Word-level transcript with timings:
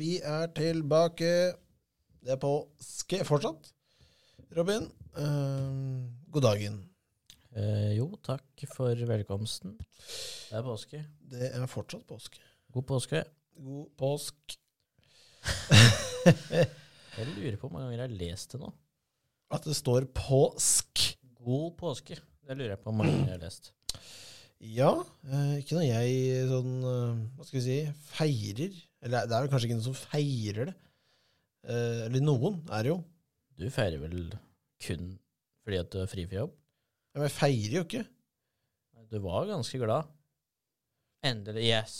Vi 0.00 0.14
er 0.24 0.46
tilbake. 0.56 1.30
Det 2.24 2.32
er 2.32 2.38
påske 2.40 3.18
fortsatt. 3.28 3.66
Robin, 4.56 4.86
uh, 5.18 6.06
god 6.32 6.46
dagen. 6.46 6.78
Eh, 7.50 7.98
jo, 7.98 8.06
takk 8.24 8.64
for 8.70 8.96
velkomsten. 9.10 9.74
Det 9.76 10.56
er 10.56 10.64
påske. 10.64 11.02
Det 11.32 11.50
er 11.50 11.68
fortsatt 11.68 12.06
påske. 12.08 12.40
God 12.72 12.86
påske. 12.88 13.22
God 13.60 13.90
påsk. 14.00 14.56
Jeg 17.18 17.28
lurer 17.34 17.58
på 17.58 17.66
hvor 17.66 17.74
mange 17.74 17.90
ganger 17.90 17.98
jeg 17.98 18.06
har 18.06 18.18
lest 18.22 18.54
det 18.54 18.60
nå. 18.62 18.70
At 19.52 19.66
det 19.68 19.76
står 19.76 20.06
påsk. 20.16 21.08
God 21.42 21.74
påske. 21.80 22.16
Det 22.46 22.56
lurer 22.56 22.76
jeg 22.76 22.80
på 22.80 22.88
hvor 22.88 23.02
mange 23.02 23.18
ganger 23.18 23.34
jeg 23.34 23.40
har 23.40 23.44
lest. 23.44 23.72
Ja, 24.60 24.92
eh, 25.26 25.58
ikke 25.60 25.76
når 25.76 25.88
jeg 25.90 26.46
sånn 26.48 26.76
eh, 26.84 27.20
Hva 27.34 27.48
skal 27.48 27.58
vi 27.58 27.66
si 27.66 27.78
feirer. 28.14 28.86
Eller 29.00 29.26
det 29.28 29.36
er 29.36 29.44
vel 29.44 29.52
kanskje 29.52 29.70
ikke 29.70 29.78
noen 29.78 29.88
som 29.88 29.98
feirer 29.98 30.70
det. 30.70 30.76
Eh, 31.68 32.06
eller 32.06 32.24
noen 32.24 32.60
er 32.72 32.84
det 32.86 32.92
jo. 32.92 33.00
Du 33.60 33.66
feirer 33.72 34.00
vel 34.02 34.30
kun 34.80 35.10
fordi 35.60 35.76
at 35.76 35.90
du 35.92 35.98
er 36.00 36.08
fri 36.10 36.24
fra 36.26 36.40
jobb? 36.40 36.52
Ja, 37.12 37.18
Men 37.20 37.26
jeg 37.28 37.34
feirer 37.36 37.76
jo 37.76 37.82
ikke. 37.84 38.04
Du 39.10 39.18
var 39.24 39.48
ganske 39.48 39.78
glad. 39.82 40.08
Endelig. 41.26 41.64
Yes. 41.66 41.96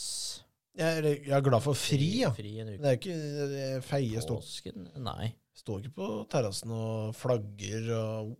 Jeg 0.79 0.97
er, 0.97 1.07
jeg 1.27 1.35
er 1.35 1.43
glad 1.43 1.61
for 1.61 1.77
fri, 1.77 2.07
ja. 2.21 2.31
Fri 2.33 2.53
en 2.63 2.71
uke. 2.71 2.77
det 2.79 2.87
er 2.87 2.95
jo 2.95 2.99
ikke 3.01 3.57
jeg 3.59 3.83
feier. 3.85 4.23
Står, 4.23 4.39
Påsken? 4.39 4.87
Nei. 5.03 5.33
står 5.61 5.83
ikke 5.83 5.97
på 5.99 6.07
terrassen 6.31 6.71
og 6.73 7.11
flagger 7.19 7.91
og 7.97 8.31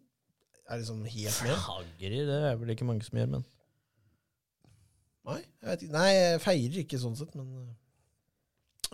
er 0.71 0.79
liksom 0.79 1.03
helt 1.03 1.41
med. 1.43 1.57
Flagrer, 1.65 2.15
det 2.31 2.39
er 2.49 2.55
vel 2.61 2.73
ikke 2.73 2.87
mange 2.87 3.05
som 3.07 3.19
gjør, 3.19 3.33
men 3.35 3.49
Nei, 5.21 5.37
jeg 5.61 5.67
vet 5.69 5.83
ikke. 5.85 5.93
Nei, 5.93 6.07
jeg 6.15 6.41
feirer 6.41 6.77
ikke 6.81 6.97
sånn 7.03 7.17
sett, 7.19 7.35
men 7.37 7.49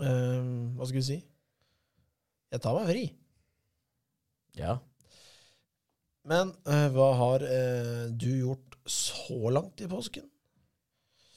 eh, 0.02 0.52
Hva 0.78 0.90
skal 0.90 1.00
vi 1.00 1.08
si? 1.08 1.18
Jeg 2.54 2.64
tar 2.64 2.78
meg 2.78 2.92
fri. 2.92 3.08
ja. 4.60 4.78
Men 6.28 6.52
uh, 6.68 6.88
hva 6.92 7.12
har 7.22 7.44
uh, 7.48 8.08
du 8.12 8.28
gjort 8.42 8.76
så 8.88 9.52
langt 9.52 9.80
i 9.84 9.88
påsken? 9.88 10.26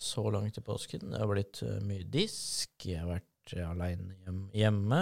Så 0.01 0.25
langt 0.35 0.59
i 0.59 0.63
påsken. 0.65 1.13
Det 1.13 1.19
har 1.21 1.29
blitt 1.29 1.61
eh, 1.63 1.77
mye 1.85 2.07
disk. 2.09 2.71
Jeg 2.89 3.03
har 3.03 3.11
vært 3.11 3.53
aleine 3.67 4.15
hjem, 4.25 4.39
hjemme. 4.57 5.01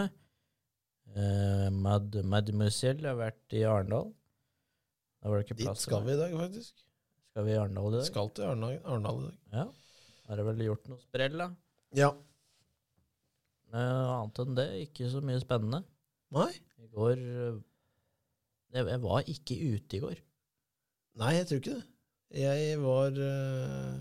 Uh, 1.14 1.68
Mad, 1.70 2.18
Mademoiselle 2.26 3.06
har 3.06 3.20
vært 3.20 3.54
i 3.54 3.62
Arendal. 3.68 4.10
Dit 5.54 5.80
skal 5.80 6.02
vi 6.06 6.16
i 6.16 6.18
dag, 6.18 6.34
faktisk. 6.40 6.82
Skal 7.30 7.46
vi 7.46 7.54
i 7.54 7.60
Arendal 7.60 7.92
i 7.92 8.00
dag? 8.00 8.08
Skal 8.10 8.32
til 8.34 8.48
Arendal 8.48 9.22
i 9.22 9.28
dag. 9.28 9.38
Ja. 9.54 9.68
Har 10.26 10.42
jeg 10.42 10.50
vel 10.50 10.66
gjort 10.66 10.90
noe 10.90 11.00
sprell, 11.04 11.38
da. 11.44 11.48
Ja. 11.96 12.10
Eh, 13.68 14.10
annet 14.14 14.38
enn 14.44 14.56
det, 14.56 14.68
ikke 14.86 15.10
så 15.12 15.20
mye 15.24 15.40
spennende. 15.42 15.82
Nei? 16.36 16.50
I 16.80 16.88
går 16.94 17.20
eh, 17.20 17.58
jeg, 18.78 19.00
var 19.02 19.28
ikke 19.28 19.56
ute 19.74 19.98
i 19.98 20.02
går. 20.04 20.22
Nei, 21.20 21.34
jeg 21.38 21.48
tror 21.48 21.60
ikke 21.62 21.76
det. 21.76 21.86
Jeg 22.38 22.80
var 22.82 23.20
eh, 23.24 23.94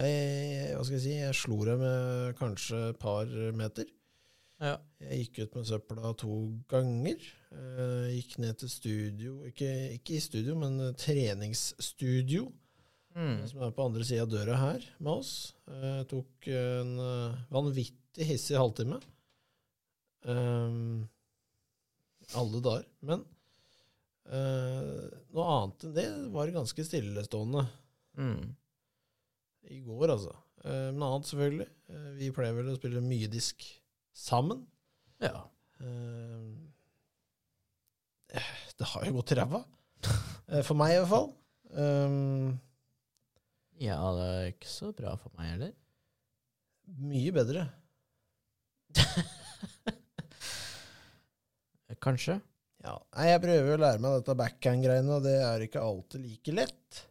jeg, 0.00 0.70
Hva 0.76 0.84
skal 0.86 0.96
jeg 0.96 1.04
si? 1.04 1.16
Jeg 1.20 1.36
slo 1.36 1.58
det 1.68 1.76
med 1.80 2.38
kanskje 2.40 2.80
et 2.92 3.00
par 3.02 3.28
meter. 3.56 3.88
Ja. 4.62 4.76
Jeg 5.02 5.24
gikk 5.26 5.42
ut 5.42 5.56
med 5.58 5.68
søpla 5.68 6.12
to 6.20 6.36
ganger. 6.70 7.24
Gikk 8.12 8.36
ned 8.40 8.60
til 8.62 8.70
studio 8.72 9.32
ikke, 9.48 9.68
ikke 9.98 10.14
i 10.16 10.22
studio, 10.24 10.54
men 10.60 10.78
treningsstudio, 10.96 12.48
Mm. 13.12 13.42
som 13.44 13.60
er 13.60 13.72
på 13.76 13.84
andre 13.84 14.04
sida 14.08 14.22
av 14.24 14.30
døra 14.32 14.54
her 14.56 14.84
med 14.96 15.10
oss. 15.20 15.32
Jeg 15.68 16.06
tok 16.08 16.46
en 16.48 16.92
eh, 16.96 17.34
vanvittig 18.12 18.26
hissig 18.28 18.56
halvtime. 18.58 19.00
Um, 20.24 21.08
alle 22.36 22.60
dager. 22.62 22.84
Men 23.00 23.24
uh, 24.28 25.08
noe 25.32 25.46
annet 25.56 25.84
enn 25.88 25.94
det 25.96 26.06
var 26.32 26.52
ganske 26.52 26.84
stillestående 26.84 27.68
Mm. 28.12 28.54
i 29.72 29.78
går, 29.80 30.10
altså. 30.12 30.34
Uh, 30.66 30.92
men 30.92 31.02
annet, 31.02 31.26
selvfølgelig. 31.30 31.68
Uh, 31.88 32.10
vi 32.18 32.28
pleier 32.30 32.52
vel 32.58 32.68
å 32.68 32.76
spille 32.76 33.00
mye 33.00 33.26
disk 33.32 33.64
sammen. 34.12 34.66
Ja. 35.22 35.46
Uh, 35.80 36.52
det 38.76 38.84
har 38.92 39.06
jo 39.06 39.14
gått 39.16 39.32
ræva. 39.36 39.62
For 40.66 40.76
meg, 40.76 40.92
i 40.92 40.98
hvert 41.00 41.08
fall. 41.08 41.30
Um, 41.72 42.58
ja, 43.80 43.96
det 44.12 44.26
er 44.28 44.50
ikke 44.52 44.68
så 44.68 44.92
bra 44.92 45.14
for 45.16 45.32
meg 45.38 45.54
heller. 45.54 45.72
mye 47.00 47.32
bedre. 47.32 47.64
Kanskje. 52.02 52.40
Ja. 52.82 52.96
Nei, 53.14 53.28
jeg 53.30 53.42
prøver 53.44 53.76
å 53.76 53.82
lære 53.84 54.02
meg 54.02 54.18
dette 54.18 54.38
backhand-greiene, 54.40 55.14
og 55.14 55.26
det 55.26 55.36
er 55.38 55.64
ikke 55.66 55.86
alltid 55.86 56.24
like 56.24 56.54
lett. 56.56 57.02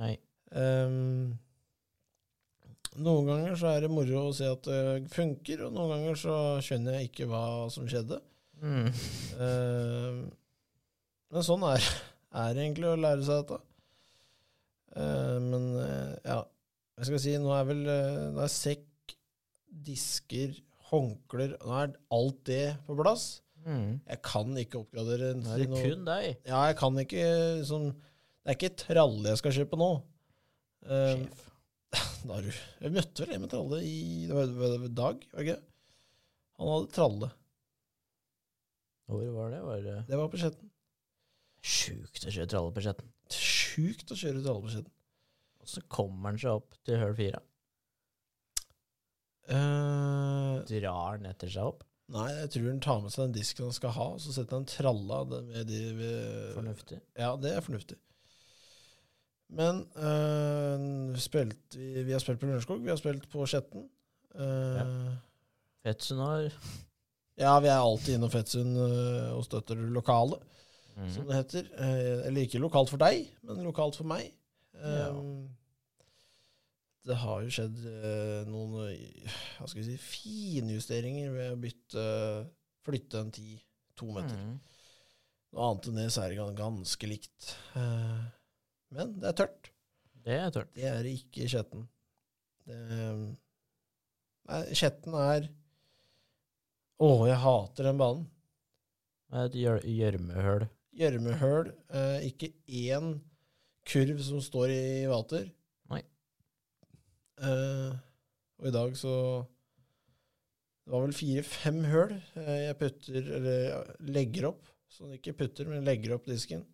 Nei. 0.00 0.16
Um, 0.50 1.38
noen 3.00 3.28
ganger 3.30 3.56
så 3.56 3.70
er 3.70 3.84
det 3.84 3.90
moro 3.92 4.26
å 4.26 4.36
se 4.36 4.48
at 4.50 4.66
det 4.66 5.12
funker, 5.14 5.66
og 5.66 5.76
noen 5.76 5.94
ganger 5.94 6.18
så 6.18 6.38
skjønner 6.64 6.98
jeg 6.98 7.12
ikke 7.12 7.28
hva 7.30 7.44
som 7.72 7.86
skjedde. 7.88 8.18
Mm. 8.62 8.88
Um, 9.38 10.18
men 11.32 11.46
sånn 11.46 11.62
er, 11.70 11.86
er 12.42 12.56
det 12.56 12.66
egentlig 12.66 12.90
å 12.90 12.98
lære 13.00 13.26
seg 13.26 13.44
dette. 13.44 13.60
Uh, 14.92 15.38
men 15.40 15.70
uh, 15.78 16.12
ja, 16.26 16.42
jeg 16.98 17.08
skal 17.08 17.22
si, 17.24 17.38
nå 17.40 17.54
er 17.56 17.70
vel 17.70 17.86
uh, 17.86 18.26
det 18.36 18.44
er 18.44 18.52
sekk, 18.52 19.14
disker, 19.86 20.58
håndklær 20.92 21.56
Nå 21.62 21.78
er 21.80 21.94
alt 22.16 22.40
det 22.48 22.64
på 22.86 22.96
plass. 22.98 23.26
Mm. 23.62 24.00
Jeg 24.08 24.20
kan 24.26 24.56
ikke 24.58 24.80
oppgradere 24.80 25.32
Nå 25.38 25.52
er 25.54 25.60
det 25.62 25.68
noe 25.70 25.82
kun 25.84 26.06
deg, 26.08 26.32
Ja, 26.48 26.64
jeg 26.66 26.74
kan 26.80 26.96
ikke 26.98 27.26
sånn 27.68 27.92
Det 27.92 28.50
er 28.50 28.56
ikke 28.56 28.72
tralle 28.80 29.30
jeg 29.30 29.38
skal 29.38 29.54
kjøpe 29.54 29.78
nå. 29.78 29.90
Um, 30.82 31.22
sjef. 31.28 31.44
da 32.26 32.40
du 32.42 32.48
Jeg 32.50 32.94
møtte 32.96 33.22
vel 33.22 33.36
en 33.36 33.44
med 33.44 33.52
tralle 33.52 33.78
i 33.86 34.00
det 34.26 34.34
var, 34.34 34.50
det 34.50 34.80
var 34.82 34.96
Dag, 35.02 35.22
var 35.30 35.38
det 35.38 35.46
ikke? 35.46 35.60
Han 36.58 36.72
hadde 36.72 36.90
tralle. 36.96 37.28
Hvor 39.12 39.22
var 39.36 39.54
det? 39.54 39.62
Var 39.66 39.86
det 39.86 39.94
Det 40.08 40.18
var 40.18 40.28
på 40.32 40.40
Skjetten. 40.42 40.68
sjukt 41.62 42.26
å 42.26 42.34
kjøre 42.34 42.50
tralle 42.50 42.74
på 42.74 42.82
Skjetten? 42.84 43.14
Sjukt 43.32 44.12
å 44.12 44.18
kjøre 44.18 44.42
tralle 44.44 44.64
på 44.66 44.74
Skjetten. 44.74 44.94
Og 45.62 45.70
så 45.70 45.82
kommer 45.86 46.32
han 46.32 46.38
seg 46.42 46.58
opp 46.58 46.74
til 46.86 46.98
høl 46.98 47.14
fire. 47.18 47.40
Eh, 49.48 50.60
Drar 50.68 51.18
den 51.18 51.26
etter 51.32 51.50
seg 51.50 51.64
opp. 51.72 51.82
nei, 52.12 52.28
jeg 52.42 52.50
tror 52.54 52.68
han 52.68 52.80
tar 52.84 53.00
med 53.02 53.12
seg 53.14 53.24
den 53.24 53.32
disken 53.38 53.64
han 53.70 53.72
skal 53.76 53.90
ha, 53.96 54.06
og 54.14 54.20
så 54.20 54.32
setter 54.36 54.58
han 54.58 54.66
tralla 54.68 55.22
med 55.42 55.66
de 55.66 55.80
ved, 55.96 56.54
Fornuftig. 56.58 56.98
Ja, 57.18 57.30
det 57.40 57.54
er 57.56 57.64
fornuftig. 57.64 57.96
Men 59.52 59.82
uh, 60.00 61.16
spilt, 61.20 61.74
vi, 61.76 62.02
vi 62.06 62.12
har 62.14 62.22
spilt 62.22 62.40
på 62.40 62.48
Lørenskog, 62.48 62.80
vi 62.84 62.88
har 62.92 63.00
spilt 63.00 63.26
på 63.32 63.44
Skjetten. 63.48 63.84
Uh, 64.32 64.78
ja. 64.78 64.86
Fetsund 65.84 66.22
har 66.24 66.46
ja, 67.42 67.52
vi 67.64 67.68
er 67.72 67.80
alltid 67.80 68.14
innom 68.18 68.30
Fetsund 68.32 68.76
uh, 68.76 69.32
og 69.36 69.44
støtter 69.48 69.76
det 69.80 69.90
lokale, 69.92 70.38
som 70.94 71.22
Mhm. 71.24 71.28
det 71.30 71.36
heter. 71.38 71.68
Eller 72.28 72.42
ikke 72.44 72.60
lokalt 72.60 72.90
for 72.92 73.00
deg, 73.00 73.26
men 73.48 73.62
lokalt 73.64 73.96
for 73.96 74.04
meg. 74.04 74.26
Ja. 74.76 75.06
Det 77.02 77.16
har 77.18 77.40
jo 77.42 77.50
skjedd 77.50 77.78
eh, 77.88 78.42
noen 78.46 78.76
eh, 78.92 79.38
hva 79.58 79.66
skal 79.66 79.80
vi 79.82 79.86
si, 79.88 79.96
finjusteringer 79.98 81.32
ved 81.34 81.48
å 81.56 81.60
bytte 81.62 82.04
flytte 82.86 83.22
en 83.24 83.32
10-2 83.34 84.12
meter. 84.14 84.38
Mm. 84.38 84.52
Noe 85.52 85.66
annet 85.68 85.88
enn 85.90 85.98
det 85.98 86.06
så 86.14 86.22
er 86.24 86.32
det 86.36 86.54
ganske 86.60 87.10
likt. 87.10 87.50
Eh, 87.78 88.22
men 88.94 89.16
det 89.18 89.32
er 89.32 89.38
tørt. 89.42 89.72
Det 90.22 90.36
er 90.38 90.54
tørt. 90.54 90.70
Det 90.78 90.86
er 90.86 91.08
ikke 91.10 91.48
Skjetten. 91.50 91.88
Nei, 92.70 94.60
Skjetten 94.76 95.14
er 95.18 95.48
Å, 97.02 97.08
jeg 97.26 97.38
hater 97.42 97.88
den 97.88 97.98
banen. 97.98 98.28
Det 99.32 99.40
er 99.40 99.48
et 99.48 99.56
gjør- 99.58 99.86
gjørmehull. 99.90 100.64
Gjørmehøl. 101.00 101.70
Eh, 101.98 102.26
ikke 102.28 102.52
én 102.68 103.08
kurv 103.90 104.20
som 104.22 104.38
står 104.44 104.70
i 104.70 104.82
vater. 105.10 105.48
Eh, 107.40 107.92
og 108.60 108.68
i 108.68 108.74
dag 108.74 108.92
så 108.98 109.14
Det 110.82 110.92
var 110.92 111.04
vel 111.06 111.14
fire-fem 111.16 111.78
høl 111.88 112.12
eh, 112.12 112.58
jeg 112.66 112.78
putter, 112.80 113.32
eller 113.38 113.96
legger 114.12 114.50
opp. 114.50 114.66
Sånn 114.92 115.14
ikke 115.16 115.36
putter, 115.38 115.68
men 115.70 115.86
legger 115.86 116.16
opp 116.16 116.26
disken. 116.28 116.64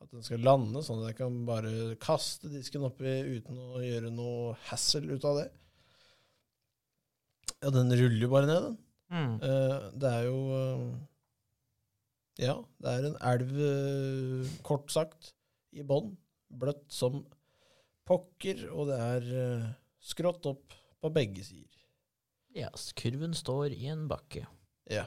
At 0.00 0.10
den 0.12 0.24
skal 0.24 0.42
lande, 0.44 0.82
sånn 0.84 1.02
at 1.02 1.12
jeg 1.12 1.18
kan 1.20 1.36
bare 1.48 1.94
kaste 2.02 2.50
disken 2.52 2.84
oppi 2.88 3.12
uten 3.36 3.58
å 3.60 3.82
gjøre 3.84 4.10
noe 4.12 4.56
hassle 4.66 5.14
ut 5.14 5.26
av 5.28 5.42
det. 5.42 5.46
Ja, 7.60 7.70
den 7.70 7.92
ruller 7.92 8.24
jo 8.24 8.30
bare 8.32 8.48
ned, 8.48 8.66
den. 8.66 8.78
Mm. 9.10 9.32
Uh, 9.42 9.86
det 10.00 10.10
er 10.10 10.26
jo 10.28 10.36
uh, 10.54 10.90
Ja, 12.40 12.54
det 12.80 12.92
er 12.92 13.08
en 13.08 13.16
elv, 13.30 14.50
kort 14.66 14.90
sagt, 14.94 15.32
i 15.76 15.84
bånn. 15.86 16.14
Bløtt 16.60 16.86
som 16.94 17.22
pokker, 18.10 18.66
og 18.74 18.90
det 18.90 18.98
er 19.04 19.28
eh, 19.44 19.68
skrått 20.02 20.48
opp 20.50 20.74
på 21.00 21.12
begge 21.14 21.44
sider. 21.46 21.78
Ja, 22.50 22.66
yes, 22.72 22.90
kurven 22.98 23.36
står 23.38 23.70
i 23.76 23.86
en 23.92 24.08
bakke. 24.10 24.42
Ja. 24.90 25.06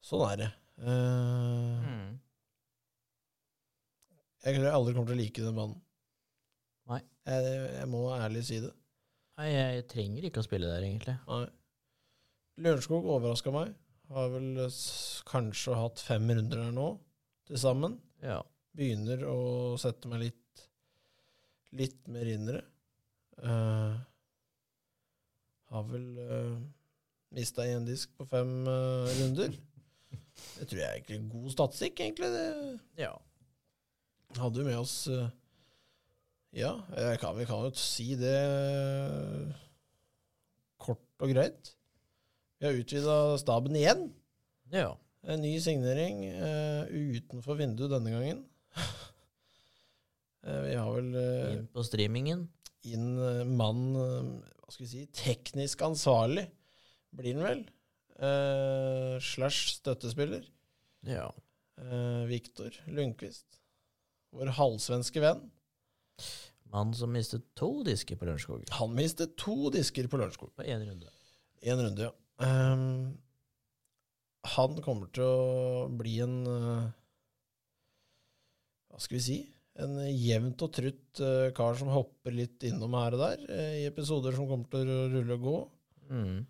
Sånn 0.00 0.24
er 0.30 0.40
det. 0.40 0.50
Uh, 0.80 1.84
Mm. 1.84 2.18
Jeg 4.40 4.56
tror 4.56 4.64
jeg 4.64 4.72
aldri 4.72 4.92
kommer 4.96 5.10
til 5.10 5.18
å 5.18 5.20
like 5.20 5.42
den 5.44 5.56
banen. 5.58 5.80
Nei. 6.88 7.00
Jeg, 7.28 7.56
jeg 7.76 7.88
må 7.92 7.98
ærlig 8.16 8.44
si 8.48 8.60
det. 8.64 8.70
Nei, 9.36 9.50
jeg 9.52 9.84
trenger 9.92 10.26
ikke 10.26 10.40
å 10.40 10.46
spille 10.46 10.70
der, 10.70 10.86
egentlig. 10.86 11.16
Nei. 11.28 11.44
Lørenskog 12.64 13.08
overraska 13.08 13.52
meg. 13.52 13.74
Har 14.10 14.32
vel 14.32 14.56
kanskje 15.28 15.76
hatt 15.76 16.00
fem 16.02 16.24
runder 16.32 16.64
her 16.64 16.72
nå 16.74 16.88
til 17.48 17.60
sammen. 17.60 17.98
Ja. 18.24 18.40
Begynner 18.76 19.26
å 19.28 19.36
sette 19.80 20.08
meg 20.10 20.24
litt, 20.24 20.39
litt 21.76 22.08
mer 22.10 22.28
innere. 22.28 22.62
Uh. 23.40 23.50
Eh, 23.50 23.98
har 25.70 25.84
vel 25.86 26.06
uh, 26.18 26.56
mista 27.36 27.62
én 27.62 27.84
disk 27.86 28.10
på 28.18 28.26
fem 28.26 28.50
uh, 28.66 29.06
runder. 29.20 29.54
Det 30.58 30.68
tror 30.68 30.80
jeg 30.80 30.88
er 30.88 30.96
egentlig 30.98 31.20
god 31.30 31.50
statistikk, 31.54 32.00
egentlig. 32.00 32.30
Det 32.34 33.04
ja. 33.04 33.12
hadde 34.40 34.62
jo 34.62 34.66
med 34.66 34.78
oss 34.80 34.94
uh, 35.08 35.28
Ja, 36.52 36.72
kan, 37.22 37.36
vi 37.38 37.46
kan 37.46 37.68
jo 37.68 37.70
si 37.78 38.08
det 38.18 38.34
eh, 38.34 39.60
kort 40.82 41.22
og 41.22 41.30
greit. 41.30 41.76
Vi 42.58 42.66
har 42.66 42.74
utvida 42.74 43.38
staben 43.38 43.76
igjen. 43.78 44.08
Ja. 44.74 44.96
En 45.30 45.44
ny 45.44 45.52
signering 45.62 46.24
eh, 46.26 46.90
utenfor 46.90 47.54
vinduet 47.60 47.92
denne 47.92 48.10
gangen. 48.16 48.42
Eh, 50.46 50.62
vi 50.64 50.74
har 50.78 50.94
vel 50.94 51.10
eh, 51.20 51.52
Inn 51.54 51.68
på 51.72 51.84
streamingen. 51.84 52.46
inn 52.88 53.10
eh, 53.20 53.44
mann 53.44 53.82
Hva 53.92 54.72
skal 54.72 54.86
vi 54.86 54.90
si 54.90 55.04
Teknisk 55.16 55.82
ansvarlig, 55.84 56.46
blir 57.16 57.36
han 57.36 57.46
vel. 57.48 57.62
Uh, 58.20 59.16
slash 59.24 59.78
støttespiller. 59.78 60.44
Ja. 61.08 61.30
Uh, 61.80 62.26
Viktor 62.28 62.74
Lundqvist. 62.92 63.56
Vår 64.36 64.52
halvsvenske 64.58 65.22
venn. 65.24 65.46
Mann 66.70 66.92
som 66.94 67.10
mistet 67.16 67.48
to 67.58 67.70
disker 67.82 68.18
på 68.20 68.28
Lørenskog 68.28 68.68
Han 68.76 68.92
mistet 68.94 69.32
to 69.40 69.72
disker 69.74 70.06
på 70.06 70.20
Lørenskog. 70.20 70.52
på 70.54 70.62
én 70.68 70.84
runde. 70.84 71.08
Én 71.64 71.80
runde, 71.80 72.10
ja. 72.10 72.12
Um, 72.44 73.18
han 74.44 74.78
kommer 74.84 75.10
til 75.12 75.24
å 75.24 75.88
bli 75.92 76.20
en 76.24 76.36
uh, 76.48 76.92
Hva 78.92 79.00
skal 79.00 79.18
vi 79.18 79.24
si? 79.24 79.40
En 79.80 79.96
jevnt 80.12 80.62
og 80.66 80.72
trutt 80.76 81.20
eh, 81.24 81.50
kar 81.56 81.76
som 81.78 81.90
hopper 81.92 82.34
litt 82.36 82.66
innom 82.68 82.94
her 82.98 83.16
og 83.16 83.22
der 83.22 83.44
eh, 83.48 83.76
i 83.82 83.84
episoder 83.88 84.34
som 84.36 84.48
kommer 84.50 84.68
til 84.72 84.90
å 84.90 85.04
rulle 85.12 85.38
og 85.38 85.46
gå, 85.46 85.60
Mm. 86.10 86.40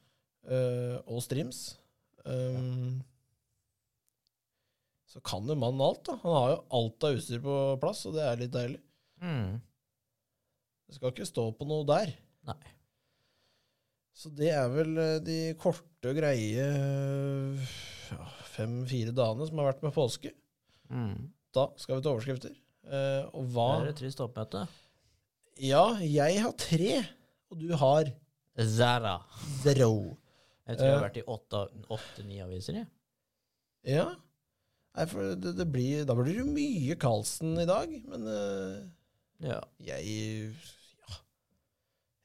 Uh, 0.49 0.97
og 1.05 1.21
streams. 1.21 1.59
Ehm, 2.25 3.03
så 5.05 5.21
kan 5.21 5.45
jo 5.45 5.57
mannen 5.59 5.83
alt, 5.85 6.01
da. 6.09 6.15
Han 6.23 6.37
har 6.37 6.47
jo 6.55 6.61
alt 6.79 7.07
av 7.07 7.19
utstyr 7.19 7.43
på 7.45 7.57
plass, 7.83 8.07
og 8.09 8.17
det 8.17 8.25
er 8.25 8.41
litt 8.41 8.55
deilig. 8.55 8.81
Mm. 9.21 9.59
Det 10.89 10.97
skal 10.97 11.13
ikke 11.13 11.29
stå 11.29 11.45
på 11.59 11.69
noe 11.69 11.85
der. 11.89 12.15
Nei. 12.49 12.57
Så 14.17 14.33
det 14.37 14.49
er 14.53 14.73
vel 14.73 14.97
de 15.25 15.39
korte 15.61 16.11
og 16.11 16.17
greie 16.19 16.65
ja, 18.11 18.25
fem-fire 18.57 19.15
dagene 19.17 19.47
som 19.49 19.61
har 19.61 19.71
vært 19.71 19.85
med 19.85 19.95
påske. 19.97 20.33
Mm. 20.89 21.31
Da 21.55 21.69
skal 21.81 21.99
vi 21.99 22.05
til 22.05 22.15
overskrifter. 22.15 22.57
Eh, 22.91 23.25
og 23.33 23.45
hva 23.55 23.67
Det 23.81 23.87
er 23.87 23.93
et 23.93 24.01
trist 24.03 24.21
oppmøte. 24.25 24.65
Ja, 25.63 25.85
jeg 26.01 26.41
har 26.43 26.53
tre, 26.59 27.05
og 27.51 27.59
du 27.61 27.69
har 27.77 28.09
Zara. 28.59 29.19
zero. 29.63 30.17
Jeg 30.67 30.77
tror 30.79 30.87
jeg 30.87 30.95
har 30.97 31.05
Eh. 31.05 31.09
vært 31.09 31.21
i 31.21 31.27
åtte- 31.27 31.87
åtte-ni 31.91 32.41
aviser, 32.43 32.75
jeg. 32.75 32.87
Ja. 33.85 34.15
Nei, 34.97 35.05
for 35.07 35.35
det, 35.37 35.57
det 35.57 35.67
blir, 35.73 36.05
da 36.05 36.15
blir 36.15 36.35
det 36.35 36.47
mye 36.47 36.97
Karlsen 36.99 37.59
i 37.63 37.67
dag, 37.67 37.93
men 38.09 38.27
uh, 38.27 38.89
Ja. 39.41 39.61
jeg 39.79 40.05
Ja, 41.09 41.15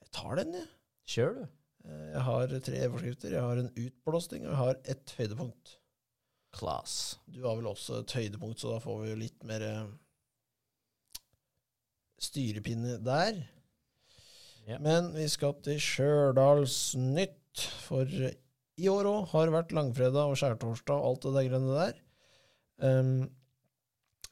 jeg 0.02 0.12
tar 0.12 0.36
den, 0.36 0.54
jeg. 0.54 0.68
Kjør, 1.08 1.34
du. 1.36 1.48
Jeg 1.86 2.22
har 2.26 2.48
tre 2.48 2.80
forskrifter. 2.90 3.30
Jeg 3.36 3.42
har 3.42 3.58
en 3.62 3.70
utblåsning, 3.78 4.46
og 4.46 4.50
jeg 4.50 4.58
har 4.58 4.76
ett 4.86 5.14
høydepunkt. 5.20 5.76
Class. 6.56 7.18
Du 7.30 7.44
har 7.44 7.56
vel 7.58 7.66
også 7.70 8.00
et 8.00 8.12
høydepunkt, 8.16 8.58
så 8.60 8.72
da 8.74 8.80
får 8.80 9.02
vi 9.04 9.10
jo 9.12 9.16
litt 9.22 9.44
mer 9.44 9.62
styrepinne 12.22 12.98
der. 13.04 13.40
Ja. 14.66 14.80
Men 14.82 15.12
vi 15.14 15.28
skal 15.30 15.54
til 15.66 15.80
Stjørdalsnytt, 15.82 17.66
for 17.86 18.10
i 18.10 18.90
år 18.92 19.08
òg 19.08 19.32
har 19.32 19.48
det 19.48 19.56
vært 19.56 19.74
langfredag 19.76 20.32
og 20.32 20.40
skjærtorsdag 20.40 20.98
og 21.00 21.10
alt 21.12 21.28
det 21.28 21.34
der 21.38 21.50
greiene 21.50 21.76
der. 21.80 22.00
Um, 22.84 23.12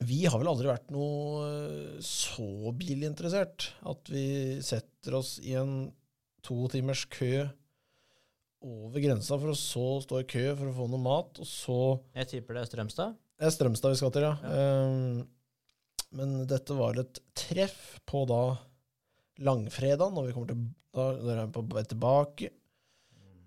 vi 0.03 0.23
har 0.27 0.39
vel 0.41 0.49
aldri 0.51 0.67
vært 0.67 0.89
noe 0.91 1.43
eh, 1.47 1.99
så 2.03 2.73
bilinteressert 2.75 3.69
at 3.87 4.09
vi 4.11 4.25
setter 4.65 5.15
oss 5.19 5.37
i 5.39 5.53
en 5.59 5.93
to 6.43 6.65
timers 6.73 7.05
kø 7.13 7.45
over 8.63 9.03
grensa 9.03 9.37
for 9.37 9.53
å 9.53 9.59
så 9.59 9.85
stå 10.03 10.21
i 10.23 10.27
kø 10.27 10.43
for 10.57 10.71
å 10.71 10.75
få 10.75 10.89
noe 10.91 11.03
mat, 11.03 11.39
og 11.39 11.47
så 11.47 11.77
Jeg 12.17 12.31
tipper 12.31 12.57
det 12.57 12.63
er 12.63 12.71
Strømstad. 12.71 13.15
det 13.39 13.47
er 13.47 13.55
Strømstad 13.55 13.93
vi 13.93 13.99
skal 13.99 14.13
til, 14.15 14.27
ja. 14.27 14.35
Ehm, 14.49 15.23
men 16.17 16.43
dette 16.49 16.75
var 16.77 16.99
et 17.01 17.19
treff 17.37 17.97
på 18.09 18.23
da 18.29 18.43
langfredag, 19.43 20.13
når 20.13 20.27
vi 20.27 20.35
kommer 20.35 20.51
til 20.53 20.65
da, 20.93 21.07
da 21.17 21.37
er 21.41 21.53
på 21.53 21.63
vei 21.73 21.83
tilbake. 21.89 22.51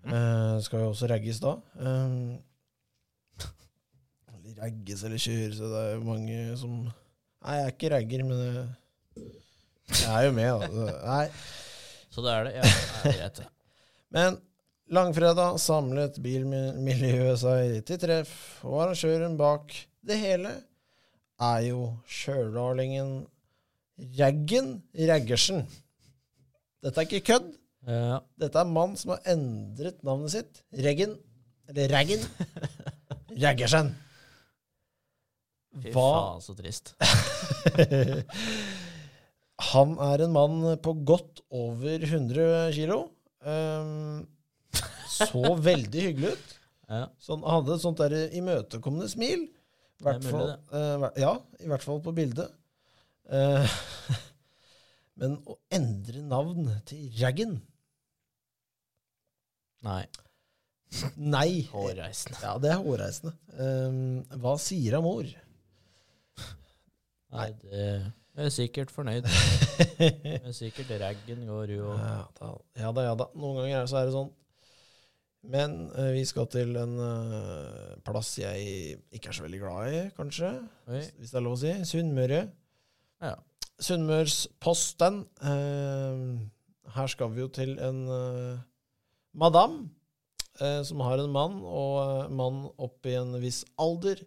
Eh, 0.07 0.55
skal 0.63 0.83
jo 0.83 0.91
også 0.91 1.07
ragges 1.11 1.39
da. 1.43 1.53
Ehm, 1.83 2.37
eller 4.33 4.59
ragges 4.61 5.03
eller 5.07 5.21
kjøres, 5.21 5.61
det 5.61 5.83
er 5.83 5.93
jo 5.95 6.07
mange 6.07 6.41
som 6.59 6.79
Nei, 7.47 7.53
jeg 7.53 7.63
er 7.63 7.73
ikke 7.75 7.89
ragger, 7.93 8.21
men 8.27 8.39
jeg, 8.41 9.25
jeg 9.93 10.07
er 10.11 10.23
jo 10.25 10.31
med, 10.35 10.63
da. 10.73 10.85
Nei. 11.05 11.27
Så 12.11 12.23
det 12.25 12.31
er 12.33 12.47
det. 12.47 12.53
Ja, 12.57 12.63
det 12.65 13.11
er 13.11 13.19
greit. 13.21 13.37
det. 13.37 13.45
Men 14.17 14.39
langfredag 14.97 15.59
samlet 15.61 16.17
bilmiljøet 16.23 17.39
seg 17.39 17.77
til 17.87 18.01
treff, 18.01 18.33
og 18.65 18.81
arrangøren 18.87 19.37
bak 19.39 19.75
det 20.07 20.17
hele 20.19 20.55
er 21.41 21.59
jo 21.67 21.81
stjørdalingen 22.09 23.25
Raggen 24.17 24.83
Raggersen. 24.93 25.63
Dette 26.83 27.01
er 27.01 27.07
ikke 27.07 27.33
kødd. 27.33 27.53
Ja. 27.87 28.19
Dette 28.37 28.59
er 28.59 28.67
en 28.67 28.75
mann 28.75 28.97
som 28.99 29.15
har 29.15 29.23
endret 29.31 30.03
navnet 30.05 30.33
sitt. 30.33 30.61
Reggen, 30.85 31.15
eller 31.69 31.93
Raggen 31.93 32.21
Raggersen. 33.43 33.93
Fy 35.77 35.93
faen, 35.93 36.41
så 36.41 36.55
trist. 36.57 36.95
Han 39.73 39.95
er 40.05 40.23
en 40.25 40.33
mann 40.33 40.61
på 40.85 40.93
godt 41.05 41.41
over 41.49 42.05
100 42.05 42.73
kilo. 42.77 42.99
Um, 43.41 44.27
så 45.09 45.55
veldig 45.57 46.01
hyggelig 46.09 46.35
ut. 46.35 46.57
Ja. 46.87 47.05
Så 47.19 47.35
han 47.35 47.43
hadde 47.49 47.73
et 47.73 47.83
sånt 47.83 47.99
der 47.99 48.35
imøtekommende 48.37 49.09
smil. 49.11 49.47
Hvert 50.03 50.21
Det 50.21 50.29
er 50.29 50.35
mulig, 50.35 50.57
fall, 50.69 51.05
eh, 51.07 51.21
ja, 51.23 51.33
i 51.63 51.71
hvert 51.71 51.85
fall 51.85 52.01
på 52.05 52.13
bildet. 52.17 52.53
Eh, 53.33 53.79
men 55.21 55.39
å 55.49 55.57
endre 55.73 56.21
navn 56.25 56.69
til 56.87 57.09
Raggen 57.21 57.57
Nei. 59.85 60.03
Nei. 61.15 61.49
Hårreisende. 61.69 62.39
Ja, 62.41 62.55
det 62.61 62.71
er 62.73 62.79
hårreisende. 62.81 63.33
Um, 63.59 64.39
hva 64.41 64.55
sier 64.59 64.97
Amor? 64.97 65.29
Nei, 67.35 67.51
det 67.61 67.83
jeg 68.37 68.45
er 68.45 68.53
sikkert 68.53 68.91
fornøyd. 68.93 69.25
Jeg 69.97 70.41
er 70.45 70.53
sikkert 70.53 70.91
raggen 71.01 71.39
går 71.49 71.71
jo 71.73 71.87
Ja 71.97 72.19
da, 72.37 72.49
ja 72.77 72.91
da, 72.93 73.05
ja 73.07 73.15
da. 73.17 73.25
Noen 73.33 73.63
ganger 73.63 73.79
er 73.79 73.87
så 73.89 73.97
er 73.97 74.05
det 74.05 74.13
sånn. 74.13 74.29
Men 75.47 75.75
uh, 75.95 76.11
vi 76.11 76.25
skal 76.27 76.49
til 76.51 76.75
en 76.79 76.95
uh, 76.99 77.95
plass 78.05 78.33
jeg 78.41 78.97
ikke 79.15 79.31
er 79.31 79.37
så 79.37 79.45
veldig 79.45 79.61
glad 79.61 79.93
i, 79.95 80.01
kanskje. 80.17 80.49
Oi. 80.91 81.03
Hvis 81.19 81.31
det 81.31 81.39
er 81.39 81.45
lov 81.45 81.55
å 81.55 81.61
si. 81.61 81.73
Sunnmøre. 81.87 82.41
Ja. 83.23 83.35
Sunnmørsposten. 83.87 85.21
Uh, 85.39 86.35
her 86.97 87.11
skal 87.11 87.31
vi 87.31 87.43
jo 87.45 87.49
til 87.53 87.77
en 87.83 88.05
madam 89.37 89.85
som 90.57 91.01
har 91.05 91.19
en 91.21 91.29
mann, 91.29 91.59
og 91.61 92.31
mann 92.33 92.63
opp 92.81 93.05
i 93.05 93.11
en 93.13 93.35
viss 93.37 93.59
alder. 93.77 94.23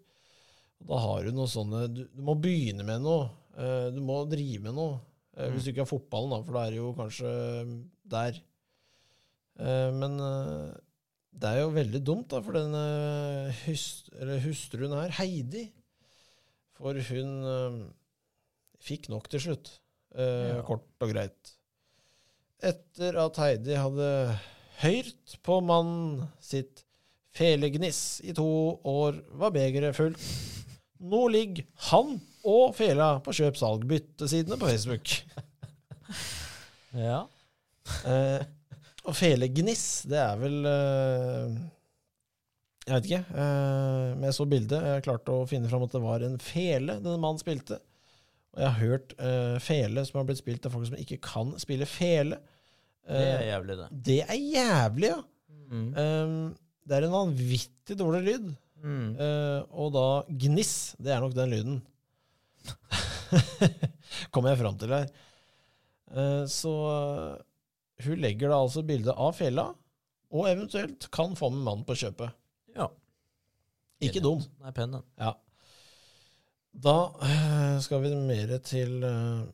Da 0.87 1.01
har 1.03 1.25
hun 1.27 1.35
noe 1.35 1.51
sånne 1.51 1.81
du, 1.91 2.05
du 2.07 2.21
må 2.23 2.37
begynne 2.39 2.85
med 2.87 3.03
noe. 3.03 3.25
Du 3.91 3.99
må 4.05 4.21
drive 4.31 4.61
med 4.69 4.77
noe. 4.77 5.01
Mm. 5.35 5.57
Hvis 5.57 5.67
du 5.67 5.73
ikke 5.73 5.83
har 5.83 5.91
fotballen, 5.91 6.37
da, 6.37 6.39
for 6.45 6.55
da 6.55 6.63
er 6.63 6.77
det 6.77 6.79
jo 6.79 6.93
kanskje 7.01 7.33
der. 8.15 8.39
Men 9.97 10.15
det 11.33 11.51
er 11.51 11.61
jo 11.63 11.71
veldig 11.75 12.01
dumt, 12.05 12.27
da, 12.33 12.41
for 12.43 12.57
denne 12.59 12.83
hust, 13.65 14.11
eller 14.19 14.41
hustruen 14.45 14.93
her, 14.97 15.13
Heidi 15.21 15.69
For 16.81 16.97
hun 17.11 17.33
eh, 17.55 17.79
fikk 18.83 19.09
nok 19.13 19.29
til 19.31 19.43
slutt. 19.47 19.73
Eh, 20.17 20.57
Ja. 20.57 20.61
Kort 20.67 20.87
og 21.05 21.13
greit. 21.13 21.53
Etter 22.61 23.17
at 23.23 23.39
Heidi 23.41 23.77
hadde 23.79 24.09
høyrt 24.83 25.37
på 25.47 25.61
mannen 25.65 26.27
sitt 26.45 26.83
felegniss. 27.37 28.21
I 28.27 28.35
to 28.37 28.49
år 28.85 29.21
var 29.39 29.53
begeret 29.55 29.97
fullt. 29.97 30.21
Nå 31.01 31.23
ligger 31.33 31.65
han 31.91 32.19
og 32.45 32.75
fela 32.77 33.15
på 33.25 33.33
kjøp-salg-byttesidene 33.37 34.59
på 34.61 34.69
Facebook. 34.69 35.15
Ja. 36.97 37.23
Eh, 38.09 38.43
og 39.09 39.17
felegniss, 39.17 40.05
det 40.11 40.19
er 40.21 40.41
vel 40.41 40.57
eh, 40.69 41.55
Jeg 42.85 42.95
vet 42.95 43.09
ikke. 43.09 43.23
Eh, 43.33 44.09
men 44.17 44.27
jeg 44.29 44.37
så 44.37 44.47
bildet. 44.51 44.89
Jeg 44.93 45.05
klarte 45.07 45.37
å 45.37 45.47
finne 45.49 45.71
fram 45.71 45.87
at 45.87 45.95
det 45.95 46.03
var 46.05 46.25
en 46.27 46.37
fele 46.43 46.99
denne 47.01 47.21
mannen 47.23 47.41
spilte. 47.41 47.81
Og 48.51 48.65
jeg 48.65 48.69
har 48.69 48.91
hørt 48.91 49.15
eh, 49.17 49.57
fele 49.63 50.05
som 50.07 50.21
har 50.21 50.27
blitt 50.29 50.43
spilt 50.43 50.67
av 50.69 50.75
folk 50.77 50.91
som 50.91 50.99
ikke 51.01 51.21
kan 51.25 51.55
spille 51.63 51.89
fele. 51.89 52.41
Det 53.11 53.21
er 53.27 53.47
jævlig, 53.49 53.77
det. 53.79 53.87
det 54.07 54.19
er 54.23 54.37
jævlig, 54.39 55.09
ja. 55.11 55.21
Mm. 55.71 56.51
Det 56.87 56.95
er 56.95 57.07
en 57.07 57.15
vanvittig 57.15 57.97
dårlig 57.99 58.21
lyd. 58.27 58.51
Mm. 58.85 59.09
Og 59.81 59.89
da 59.95 60.05
gniss, 60.45 60.75
det 61.01 61.15
er 61.15 61.25
nok 61.25 61.35
den 61.35 61.51
lyden. 61.51 61.81
Kommer 64.35 64.53
jeg 64.53 64.61
fram 64.61 64.79
til 64.79 64.95
her. 64.95 65.11
Så 66.51 66.75
hun 68.05 68.21
legger 68.23 68.53
da 68.53 68.59
altså 68.63 68.85
bilde 68.87 69.15
av 69.15 69.37
fella, 69.39 69.71
og 70.31 70.49
eventuelt 70.51 71.09
kan 71.15 71.35
få 71.39 71.51
med 71.53 71.65
mannen 71.67 71.87
på 71.89 71.97
kjøpet. 71.99 72.37
Ja. 72.77 72.89
Ikke 74.01 74.23
dum. 74.25 74.43
Nei, 74.63 74.73
pen 74.77 74.95
den. 74.97 75.07
Ja. 75.21 75.35
Da 76.71 76.97
eh, 77.27 77.81
skal 77.83 78.05
vi 78.05 78.13
mer 78.15 78.53
til 78.63 79.03
eh, 79.05 79.49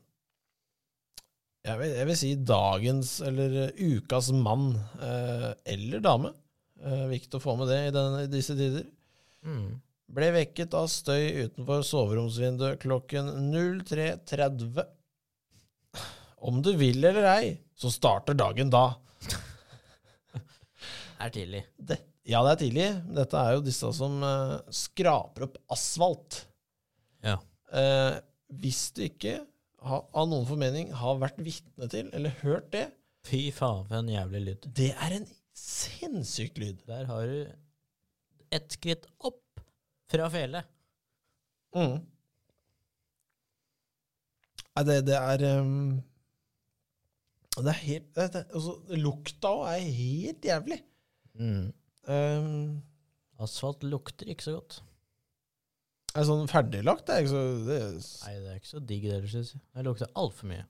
jeg, 1.67 1.79
vil, 1.81 1.95
jeg 1.97 2.07
vil 2.07 2.19
si 2.19 2.29
dagens, 2.47 3.15
eller 3.27 3.57
eh, 3.65 3.81
ukas 3.97 4.29
mann, 4.35 4.69
eh, 5.03 5.49
eller 5.73 6.03
dame. 6.03 6.31
Eh, 6.77 7.07
viktig 7.11 7.39
å 7.39 7.43
få 7.43 7.57
med 7.59 7.71
det 7.71 7.81
i, 7.87 7.93
denne, 7.95 8.23
i 8.27 8.31
disse 8.31 8.55
tider. 8.57 8.85
Mm. 9.47 9.79
Ble 10.17 10.29
vekket 10.37 10.75
av 10.77 10.87
støy 10.91 11.47
utenfor 11.47 11.83
soveromsvinduet 11.83 12.79
klokken 12.83 13.33
03.30. 13.51 14.85
Om 16.37 16.61
du 16.61 16.71
vil 16.77 17.01
eller 17.05 17.25
ei, 17.31 17.55
så 17.77 17.89
starter 17.93 18.37
dagen 18.37 18.69
da. 18.73 18.91
det 19.23 20.43
Er 21.25 21.33
tidlig. 21.33 21.63
Det, 21.77 21.97
ja, 22.29 22.43
det 22.45 22.51
er 22.51 22.61
tidlig. 22.61 22.87
Dette 23.17 23.41
er 23.41 23.55
jo 23.55 23.65
disse 23.65 23.89
som 23.97 24.19
uh, 24.21 24.59
skraper 24.73 25.47
opp 25.47 25.57
asfalt. 25.73 26.43
Ja. 27.25 27.39
Uh, 27.73 28.19
hvis 28.61 28.91
du 28.95 29.01
ikke, 29.07 29.39
ha, 29.87 30.01
av 30.13 30.29
noen 30.29 30.45
formening, 30.49 30.93
har 30.93 31.17
vært 31.21 31.41
vitne 31.41 31.89
til 31.91 32.11
eller 32.15 32.37
hørt 32.43 32.69
det, 32.75 32.87
Fy 33.27 33.49
faen, 33.51 33.83
for 33.89 33.99
en 33.99 34.07
jævlig 34.07 34.39
lyd. 34.45 34.65
det 34.77 34.93
er 34.93 35.17
en 35.17 35.25
sinnssyk 35.57 36.59
lyd. 36.61 36.83
Der 36.87 37.09
har 37.09 37.25
du 37.27 37.49
ett 38.55 38.71
skritt 38.71 39.07
opp 39.19 39.59
fra 40.07 40.29
fele. 40.31 40.61
Mm. 41.75 41.97
Nei, 44.77 44.83
det, 44.87 45.01
det 45.09 45.17
er 45.17 45.43
um, 45.59 45.97
Det 47.57 47.71
er 47.71 47.79
helt 47.81 48.09
det, 48.13 48.27
det, 48.35 48.43
altså, 48.53 48.75
Lukta 49.01 49.49
òg 49.49 49.63
er 49.71 49.85
helt 49.97 50.45
jævlig. 50.45 50.77
Mm. 51.37 51.71
Um, 52.07 52.83
Asfalt 53.41 53.85
lukter 53.85 54.29
ikke 54.29 54.45
så 54.45 54.53
godt. 54.57 54.77
er 56.17 56.25
sånn 56.25 56.49
ferdiglagt, 56.49 57.05
det 57.07 57.15
er 57.15 57.23
ikke 57.23 57.33
så 57.33 57.41
det, 57.67 57.79
Nei, 58.25 58.35
det 58.41 58.51
er 58.51 58.59
ikke 58.61 58.71
så 58.71 58.81
digg 58.89 59.07
det 59.09 59.17
syns 59.29 59.53
jeg. 59.53 59.63
Det 59.73 59.85
lukter 59.85 60.13
altfor 60.17 60.49
mye. 60.49 60.65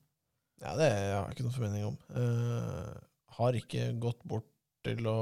Ja, 0.64 0.74
det 0.80 0.88
har 0.90 1.12
jeg 1.12 1.36
ikke 1.36 1.46
noen 1.46 1.56
formening 1.56 1.86
om. 1.92 2.00
Uh, 2.12 2.96
har 3.38 3.60
ikke 3.60 3.92
gått 4.02 4.24
bort 4.28 4.48
til 4.88 5.08
å 5.12 5.18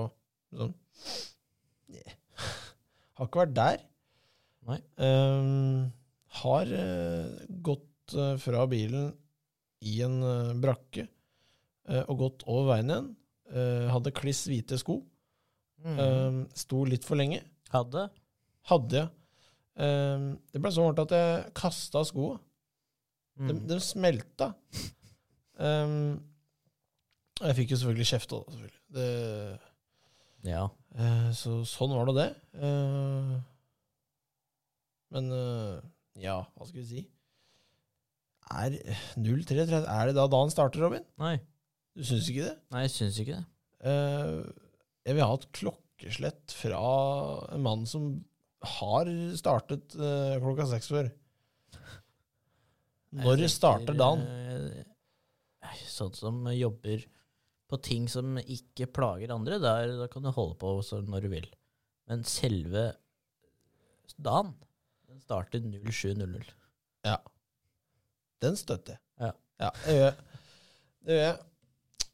sånn 0.56 0.74
yeah. 1.92 2.16
Har 3.18 3.28
ikke 3.28 3.42
vært 3.42 3.58
der. 3.58 3.84
Nei. 4.66 4.80
Um, 4.98 5.92
har 6.42 6.72
uh, 6.72 7.44
gått 7.66 8.16
uh, 8.18 8.36
fra 8.42 8.66
bilen 8.70 9.12
i 9.86 10.00
en 10.06 10.18
brakke 10.64 11.06
og 11.86 12.18
gått 12.18 12.46
over 12.50 12.72
veien 12.74 12.90
igjen. 12.90 13.10
Eh, 13.54 13.86
hadde 13.94 14.14
kliss 14.16 14.46
hvite 14.50 14.80
sko. 14.82 15.00
Mm. 15.86 16.00
Eh, 16.02 16.40
sto 16.58 16.82
litt 16.88 17.06
for 17.06 17.20
lenge. 17.20 17.44
Hadde? 17.74 18.08
Hadde 18.72 19.04
ja. 19.04 19.08
Eh, 19.76 20.28
det 20.54 20.62
ble 20.64 20.72
så 20.74 20.86
varmt 20.86 21.04
at 21.04 21.14
jeg 21.14 21.56
kasta 21.58 22.04
skoa. 22.08 22.40
Mm. 23.36 23.50
De, 23.50 23.58
de 23.74 23.80
smelta. 23.84 24.54
Um, 25.56 26.22
jeg 27.42 27.56
fikk 27.58 27.74
jo 27.74 27.80
selvfølgelig 27.82 28.08
kjeft 28.08 28.34
òg, 28.36 28.46
selvfølgelig. 28.54 28.82
Det, 28.96 29.10
Ja. 30.48 30.64
Uh, 30.96 31.28
så 31.36 31.58
sånn 31.68 31.92
var 31.96 32.08
det 32.08 32.16
det. 32.16 32.30
Uh, 32.64 33.36
men 35.16 35.28
uh, 35.36 35.84
ja, 36.20 36.38
hva 36.56 36.68
skal 36.68 36.80
vi 36.80 36.88
si? 36.88 37.04
Er 38.56 38.76
03.30 39.18 39.84
Er 39.90 40.08
det 40.08 40.16
da 40.16 40.28
dagen 40.32 40.54
starter, 40.54 40.86
Robin? 40.86 41.04
Nei. 41.20 41.36
Du 41.96 42.04
syns 42.04 42.30
ikke 42.32 42.48
det? 42.50 42.56
Nei, 42.76 42.86
jeg 42.86 42.94
syns 42.96 43.20
ikke 43.24 43.38
det. 43.38 43.46
Eh, 43.88 44.40
jeg 45.08 45.18
vil 45.18 45.28
ha 45.30 45.36
et 45.38 45.46
klokkeslett 45.56 46.56
fra 46.58 46.82
en 47.56 47.64
mann 47.64 47.86
som 47.88 48.10
har 48.76 49.10
startet 49.38 49.96
eh, 49.96 50.36
klokka 50.44 50.66
seks 50.74 50.90
før. 50.92 51.12
Når 53.16 53.38
tenker, 53.40 53.54
starter 53.54 53.98
dagen? 54.00 54.26
eh, 54.28 54.92
Sånn 55.90 56.12
som 56.18 56.44
jobber 56.52 57.06
på 57.72 57.78
ting 57.82 58.10
som 58.12 58.36
ikke 58.42 58.90
plager 58.94 59.32
andre, 59.34 59.58
der, 59.62 59.96
da 60.02 60.10
kan 60.12 60.26
du 60.26 60.30
holde 60.36 60.58
på 60.60 60.76
så 60.86 61.00
når 61.02 61.26
du 61.26 61.32
vil. 61.32 61.48
Men 62.10 62.26
selve 62.28 62.90
dagen, 64.22 64.54
den 65.10 65.24
starter 65.24 65.64
07.00. 65.64 66.52
Ja. 67.08 67.18
Den 68.44 68.60
støtter 68.60 68.98
jeg. 68.98 69.02
Ja. 69.24 69.32
ja 69.64 69.72
det 69.86 69.96
gjør 69.96 70.06
jeg. 70.06 70.42
Det 71.06 71.18
gjør 71.18 71.26
jeg. 71.30 71.40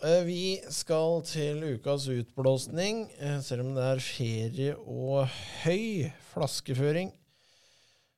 Eh, 0.02 0.24
Vi 0.26 0.44
skal 0.74 1.22
til 1.28 1.62
ukas 1.76 2.08
utblåsning. 2.10 3.04
Eh, 3.20 3.40
Selv 3.42 3.66
om 3.66 3.76
det 3.76 3.84
er 3.86 4.02
ferie 4.02 4.76
og 4.78 5.28
høy 5.64 6.10
flaskeføring, 6.34 7.12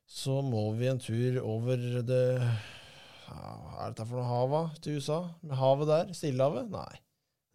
så 0.08 0.40
må 0.44 0.70
vi 0.78 0.88
en 0.88 1.00
tur 1.02 1.40
over 1.42 1.76
det 2.06 2.24
Hva 3.24 3.84
er 3.84 3.90
dette 3.92 4.04
for 4.06 4.20
noe 4.20 4.28
hava 4.28 4.60
til 4.80 4.98
USA? 5.00 5.20
Med 5.42 5.56
havet 5.58 5.88
der? 5.90 6.12
Stillehavet? 6.14 6.68
Nei. 6.70 7.00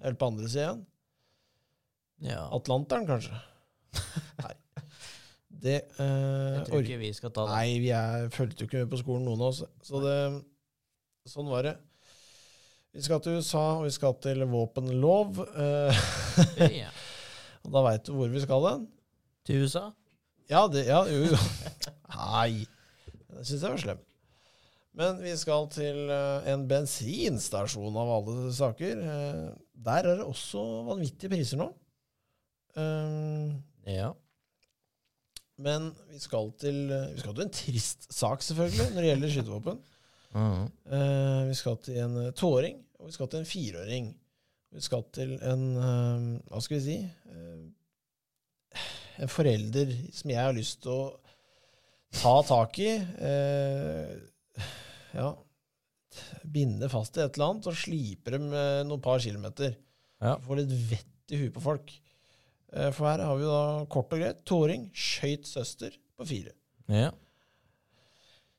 Helt 0.03 0.19
på 0.19 0.27
andre 0.31 0.49
siden. 0.49 0.85
Ja. 2.25 2.47
Atlanteren, 2.53 3.05
kanskje? 3.07 3.37
Nei. 4.43 4.55
Det 5.59 5.75
eh, 5.99 6.55
Jeg 6.57 6.65
tror 6.69 6.83
ikke 6.83 6.99
vi 7.01 7.13
skal 7.15 7.31
ta 7.35 7.45
det. 7.47 7.53
Nei, 7.55 7.79
vi 7.83 7.91
er, 7.95 8.29
fulgte 8.33 8.63
jo 8.63 8.69
ikke 8.69 8.83
med 8.83 8.91
på 8.93 8.99
skolen, 9.01 9.25
noen 9.27 9.41
av 9.45 9.53
oss. 9.53 9.61
Så 9.85 10.01
det, 10.03 10.17
sånn 11.29 11.49
var 11.51 11.65
det. 11.69 11.75
Vi 12.95 13.03
skal 13.05 13.21
til 13.21 13.37
USA, 13.37 13.61
og 13.77 13.85
vi 13.85 13.91
skal 13.93 14.15
til 14.23 14.43
våpenlov. 14.49 15.37
eh, 15.53 16.03
Ja. 16.81 16.89
og 17.63 17.71
da 17.75 17.83
veit 17.85 18.05
du 18.07 18.13
hvor 18.17 18.31
vi 18.33 18.41
skal 18.43 18.65
hen. 18.69 18.87
Til 19.45 19.63
USA? 19.65 19.89
Ja, 20.49 20.63
det, 20.71 20.87
ja, 20.89 21.03
jo, 21.05 21.27
jo. 21.29 21.37
Nei, 22.09 22.65
det 23.29 23.45
syns 23.45 23.61
jeg 23.61 23.69
var 23.75 23.81
slem. 23.83 23.99
Men 24.99 25.19
vi 25.21 25.35
skal 25.37 25.67
til 25.71 26.09
eh, 26.11 26.47
en 26.51 26.63
bensinstasjon 26.67 27.99
av 28.01 28.09
alle 28.17 28.49
saker. 28.57 29.03
Eh, 29.05 29.43
der 29.85 30.09
er 30.09 30.17
det 30.19 30.25
også 30.25 30.63
vanvittige 30.89 31.31
priser 31.35 31.61
nå. 31.61 31.69
Um, 32.79 33.59
Ja. 33.89 34.11
men 35.57 35.89
vi 36.11 36.19
skal, 36.21 36.51
til, 36.61 36.77
eh, 36.93 37.07
vi 37.15 37.19
skal 37.23 37.33
til 37.35 37.45
en 37.47 37.53
trist 37.53 38.05
sak, 38.13 38.41
selvfølgelig, 38.45 38.89
når 38.93 39.01
det 39.01 39.09
gjelder 39.09 39.33
skytevåpen. 39.33 39.79
Eh, 40.35 41.41
vi 41.49 41.55
skal 41.57 41.77
til 41.83 41.99
en 42.03 42.17
eh, 42.25 42.33
toåring, 42.37 42.77
og 42.99 43.09
vi 43.09 43.15
skal 43.15 43.29
til 43.31 43.41
en 43.41 43.49
fireåring. 43.49 44.09
Vi 44.69 44.81
skal 44.85 45.05
til 45.09 45.31
en 45.41 45.61
uh, 45.81 46.25
Hva 46.45 46.59
skal 46.61 46.77
vi 46.77 46.83
si? 46.85 46.97
Uh, 47.33 48.83
en 49.17 49.31
forelder 49.33 49.95
som 50.13 50.29
jeg 50.29 50.37
har 50.37 50.53
lyst 50.53 50.83
til 50.83 50.93
å 50.93 51.07
ta 52.13 52.35
tak 52.45 52.77
i. 52.79 52.91
Ja 55.17 55.31
Binde 56.45 56.87
fast 56.93 57.17
i 57.17 57.23
et 57.23 57.33
eller 57.33 57.49
annet 57.49 57.67
og 57.71 57.79
slipe 57.81 58.31
dem 58.35 58.45
noen 58.51 59.01
par 59.03 59.19
kilometer. 59.21 59.73
Ja. 60.21 60.37
Få 60.45 60.59
litt 60.59 60.71
vett 60.91 61.33
i 61.33 61.41
huet 61.41 61.55
på 61.57 61.65
folk. 61.65 61.91
For 62.69 63.09
her 63.09 63.25
har 63.25 63.35
vi 63.37 63.45
jo 63.45 63.51
da 63.51 63.89
kort 63.91 64.13
og 64.15 64.21
greit 64.21 64.45
toåring 64.47 64.87
skøyt 64.93 65.49
søster 65.49 65.97
på 66.17 66.29
fire. 66.29 66.53
ja. 67.09 67.11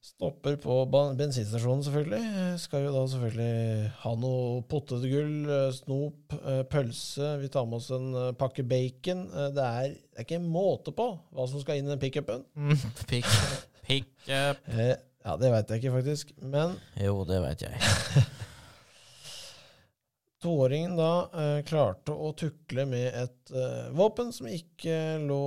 Stopper 0.00 0.54
på 0.56 0.74
bensinstasjonen, 0.88 1.82
selvfølgelig. 1.84 2.20
Eh, 2.40 2.54
Skal 2.62 2.86
jo 2.86 2.92
da 2.94 3.02
selvfølgelig 3.12 3.90
ha 4.00 4.12
noe 4.16 4.62
potetgull, 4.70 5.34
eh, 5.52 5.66
snop, 5.76 6.32
eh, 6.40 6.62
pølse. 6.72 7.34
Vi 7.42 7.50
tar 7.52 7.66
med 7.68 7.76
oss 7.82 7.90
en 7.92 8.08
pakke 8.40 8.64
bacon. 8.64 9.26
Det 9.52 9.60
er, 9.66 9.92
det 9.92 10.16
er 10.16 10.24
ikke 10.24 10.40
måte 10.40 10.94
på 10.96 11.10
hva 11.36 11.46
som 11.50 11.60
skal 11.60 11.76
inn 11.82 11.90
i 11.90 11.92
den 11.92 12.00
pickupen. 12.00 12.46
Pick, 13.06 13.28
pick 13.86 14.08
up. 14.28 14.56
Eh, 14.72 14.96
Ja, 15.20 15.34
det 15.36 15.50
veit 15.52 15.68
jeg 15.68 15.82
ikke, 15.82 15.92
faktisk. 15.98 16.30
Men 16.48 16.78
Jo, 16.96 17.18
det 17.28 17.42
veit 17.44 17.60
jeg. 17.60 17.76
toåringen 20.40 20.94
da 20.96 21.10
klarte 21.68 22.14
å 22.16 22.30
tukle 22.32 22.86
med 22.88 23.12
et 23.12 23.52
våpen 23.92 24.32
som 24.32 24.48
ikke 24.48 24.96
lå 25.28 25.40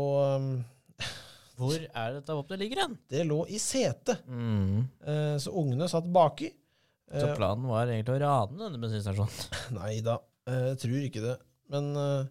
Hvor 1.57 1.75
er 1.77 2.13
dette 2.17 2.33
våpenet 2.33 2.59
ligger 2.63 2.81
hen? 2.81 2.93
Det 3.11 3.25
lå 3.29 3.43
i 3.53 3.59
setet, 3.61 4.23
Mm. 4.27 4.87
eh, 5.05 5.35
så 5.37 5.51
ungene 5.53 5.87
satt 5.91 6.07
baki. 6.11 6.49
Så 7.13 7.27
Eh, 7.29 7.35
planen 7.37 7.67
var 7.69 7.85
egentlig 7.91 8.15
å 8.15 8.21
rane 8.23 8.57
denne 8.57 8.79
bensinstasjonen. 8.81 9.49
Nei 9.79 9.99
da, 10.01 10.15
eh, 10.49 10.71
jeg 10.73 10.79
tror 10.81 11.03
ikke 11.09 11.21
det. 11.27 11.35
Men 11.69 11.91
eh, 11.95 12.25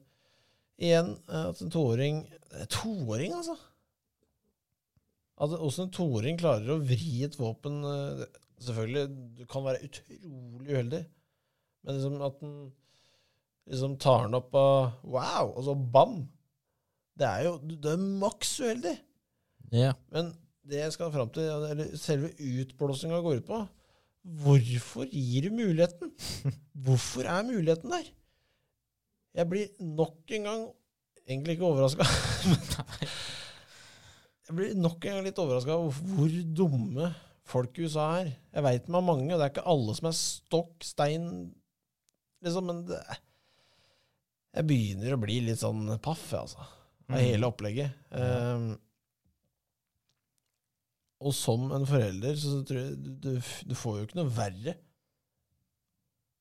igjen, 0.83 1.13
eh, 1.31 1.45
at 1.53 1.63
en 1.63 1.71
toåring 1.71 2.25
eh, 2.53 2.67
Toåring, 2.67 3.33
altså? 3.39 3.55
At 5.43 5.55
Åssen 5.59 5.87
en 5.89 5.95
toåring 5.95 6.37
klarer 6.39 6.75
å 6.75 6.81
vri 6.83 7.23
et 7.27 7.39
våpen 7.39 7.83
eh, 7.85 8.17
det- 8.23 8.33
Selvfølgelig, 8.63 9.09
du 9.39 9.47
kan 9.51 9.65
være 9.67 9.81
utrolig 9.89 10.69
uheldig, 10.71 11.01
men 11.83 11.97
liksom 11.97 12.21
at 12.23 12.37
den 12.39 12.53
liksom 13.73 13.97
tar 13.99 14.29
den 14.29 14.37
opp 14.39 14.55
av 14.55 14.93
Wow! 15.03 15.49
Og 15.57 15.65
så 15.67 15.75
bam! 15.75 16.29
Det 17.19 17.27
er 17.27 17.43
jo 17.49 17.57
Det 17.59 17.91
er 17.97 18.05
maks 18.21 18.53
uheldig. 18.63 18.93
Ja. 19.73 19.93
Men 20.13 20.33
det 20.69 20.83
jeg 20.83 20.95
skal 20.95 21.13
fram 21.15 21.31
til, 21.35 21.49
eller 21.49 21.95
selve 21.99 22.33
utblåsninga 22.37 23.23
går 23.25 23.41
ut 23.41 23.49
på 23.49 23.63
Hvorfor 24.43 25.09
gir 25.11 25.49
du 25.49 25.57
muligheten? 25.57 26.13
Hvorfor 26.85 27.27
er 27.27 27.43
muligheten 27.49 27.91
der? 27.91 28.05
Jeg 29.35 29.49
blir 29.51 29.73
nok 29.83 30.31
en 30.37 30.47
gang 30.47 30.63
egentlig 31.27 31.57
ikke 31.57 31.67
overraska. 31.67 32.07
jeg 34.47 34.57
blir 34.59 34.77
nok 34.79 35.01
en 35.01 35.17
gang 35.17 35.27
litt 35.27 35.41
overraska 35.43 35.75
over 35.75 36.13
hvor 36.13 36.37
dumme 36.55 37.11
folk 37.49 37.81
i 37.81 37.89
USA 37.89 38.07
er. 38.21 38.31
Jeg 38.53 38.67
veit 38.69 38.87
er 38.87 39.05
mange, 39.09 39.27
og 39.33 39.41
det 39.41 39.49
er 39.49 39.55
ikke 39.55 39.67
alle 39.75 39.97
som 39.99 40.09
er 40.13 40.17
stokk 40.21 40.87
stein, 40.87 41.27
liksom, 42.45 42.71
men 42.71 42.85
det, 42.87 43.01
jeg 44.53 44.69
begynner 44.69 45.17
å 45.17 45.21
bli 45.25 45.41
litt 45.49 45.63
sånn 45.63 45.97
paff, 46.05 46.29
altså 46.37 46.69
av 47.13 47.19
hele 47.21 47.49
opplegget. 47.49 47.97
Ehm, 48.17 48.71
og 51.23 51.35
som 51.37 51.71
en 51.75 51.87
forelder 51.89 52.37
så 52.41 52.59
tror 52.67 52.81
jeg 52.81 52.97
du, 53.23 53.31
du, 53.69 53.75
får 53.79 53.99
jo 53.99 54.09
ikke 54.09 54.19
noe 54.19 54.35
verre. 54.35 54.75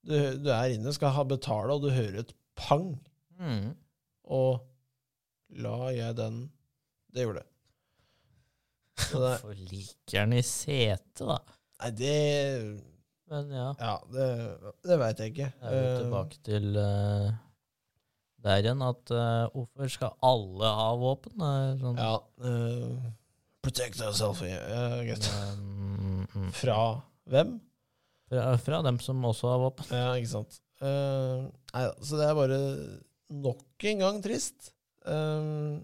Du, 0.02 0.16
du 0.42 0.50
er 0.50 0.74
inne, 0.74 0.94
skal 0.96 1.14
ha 1.16 1.26
betale, 1.30 1.76
og 1.76 1.86
du 1.86 1.92
hører 1.94 2.24
et 2.24 2.34
pang. 2.58 2.96
Mm. 3.42 3.72
Og 4.34 4.62
la 5.62 5.92
jeg 5.96 6.18
den 6.20 6.44
Det 7.12 7.26
gjorde 7.26 7.42
det. 7.42 7.48
Hvorfor 9.12 9.58
liker 9.58 10.20
han 10.20 10.34
i 10.38 10.44
setet, 10.46 11.24
da? 11.26 11.40
nei, 11.82 11.92
det 11.98 12.18
Men 13.32 13.54
ja. 13.56 13.70
Ja, 13.80 13.96
det, 14.14 14.28
det 14.86 14.98
veit 15.02 15.24
jeg 15.24 15.34
ikke. 15.34 15.48
Jeg 15.50 15.72
er 15.72 15.78
jo 15.78 15.88
Eh, 15.88 16.02
tilbake 16.04 16.42
til 16.46 16.78
uh, 16.78 17.32
der 18.44 18.62
igjen 18.62 18.82
at 18.84 19.14
uh, 19.14 19.48
hvorfor 19.54 19.92
skal 19.94 20.16
alle 20.26 20.72
ha 20.78 20.88
våpen? 21.00 21.44
Sånn, 21.82 22.00
ja. 22.02 22.16
eh, 22.44 23.12
protect 23.62 24.00
yourself, 24.02 24.42
uh, 24.42 25.02
gutt. 25.08 25.28
mm. 25.62 26.50
Fra 26.58 26.78
hvem? 27.32 27.56
Fra, 28.32 28.58
fra 28.64 28.82
dem 28.88 29.00
som 29.04 29.24
også 29.28 29.52
har 29.52 29.62
våpen. 29.62 29.92
Ja, 29.94 30.12
ikke 30.18 30.34
sant. 30.34 30.60
Uh, 30.82 31.48
nei, 31.76 31.86
så 32.02 32.18
det 32.20 32.28
er 32.30 32.38
bare 32.38 32.60
nok 33.32 33.86
en 33.92 34.02
gang 34.06 34.22
trist. 34.24 34.72
Eh, 35.06 35.80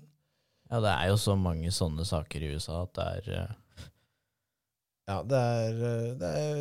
Ja, 0.67 0.81
det 0.83 0.89
er 0.91 1.07
jo 1.13 1.15
så 1.21 1.33
mange 1.39 1.69
sånne 1.71 2.03
saker 2.05 2.43
i 2.43 2.49
USA 2.57 2.81
at 2.83 2.97
det 2.97 3.05
er 3.07 3.29
uh, 3.47 3.85
ja, 5.07 5.21
det 5.23 5.39
er, 5.39 5.77
det 6.19 6.31
er 6.41 6.57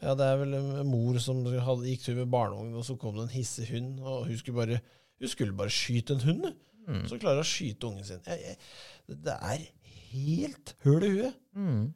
Ja, 0.00 0.14
det 0.16 0.24
er 0.24 0.38
vel 0.40 0.54
en 0.56 0.88
mor 0.88 1.18
som 1.20 1.42
hadde, 1.44 1.84
gikk 1.90 2.06
tur 2.06 2.16
med 2.16 2.30
barnevogn, 2.32 2.72
og 2.78 2.86
så 2.86 2.96
kom 2.96 3.18
det 3.18 3.26
en 3.26 3.34
hissig 3.34 3.66
hund, 3.74 3.98
og 4.00 4.28
hun 4.30 4.38
skulle 4.40 4.56
bare, 4.62 4.78
hun 5.20 5.28
skulle 5.32 5.56
bare 5.58 5.74
skyte 5.74 6.16
en 6.16 6.24
hund. 6.24 6.48
Mm, 6.88 7.04
som 7.10 7.20
klarer 7.20 7.44
å 7.44 7.46
skyte 7.46 7.88
ungen 7.90 8.06
sin. 8.06 8.22
Jeg, 8.26 8.54
jeg, 8.54 9.18
det 9.28 9.36
er 9.36 9.64
helt 10.08 10.74
høl 10.86 11.06
i 11.06 11.14
huet. 11.16 11.40
mm. 11.56 11.86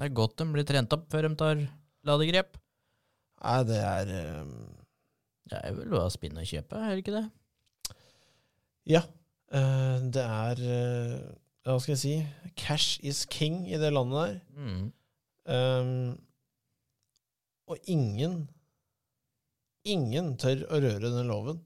Det 0.00 0.06
er 0.08 0.14
godt 0.16 0.38
de 0.40 0.44
blir 0.50 0.64
trent 0.66 0.94
opp 0.96 1.04
før 1.12 1.28
de 1.28 1.36
tar 1.38 1.58
ladegrep. 2.08 2.56
Nei, 3.42 3.58
det 3.68 3.80
er 3.82 4.12
um... 4.40 4.54
Det 5.52 5.58
er 5.58 5.74
vel 5.76 5.94
å 5.98 6.06
spinn 6.10 6.38
og 6.40 6.46
kjøpe, 6.48 6.78
er 6.80 6.94
det 6.94 7.02
ikke 7.02 7.16
det? 7.18 7.26
Ja. 8.88 9.02
Uh, 9.52 9.98
det 10.14 10.22
er 10.24 10.62
uh, 10.64 11.26
Hva 11.66 11.76
skal 11.82 11.92
jeg 11.92 12.00
si? 12.00 12.14
Cash 12.56 13.02
is 13.04 13.24
king 13.28 13.66
i 13.68 13.78
det 13.78 13.92
landet 13.92 14.22
der. 14.22 14.38
Mm. 14.56 14.86
Um, 15.52 16.16
og 17.68 17.90
ingen 17.90 18.46
Ingen 19.82 20.36
tør 20.38 20.62
å 20.70 20.78
røre 20.78 21.10
den 21.10 21.26
loven. 21.26 21.56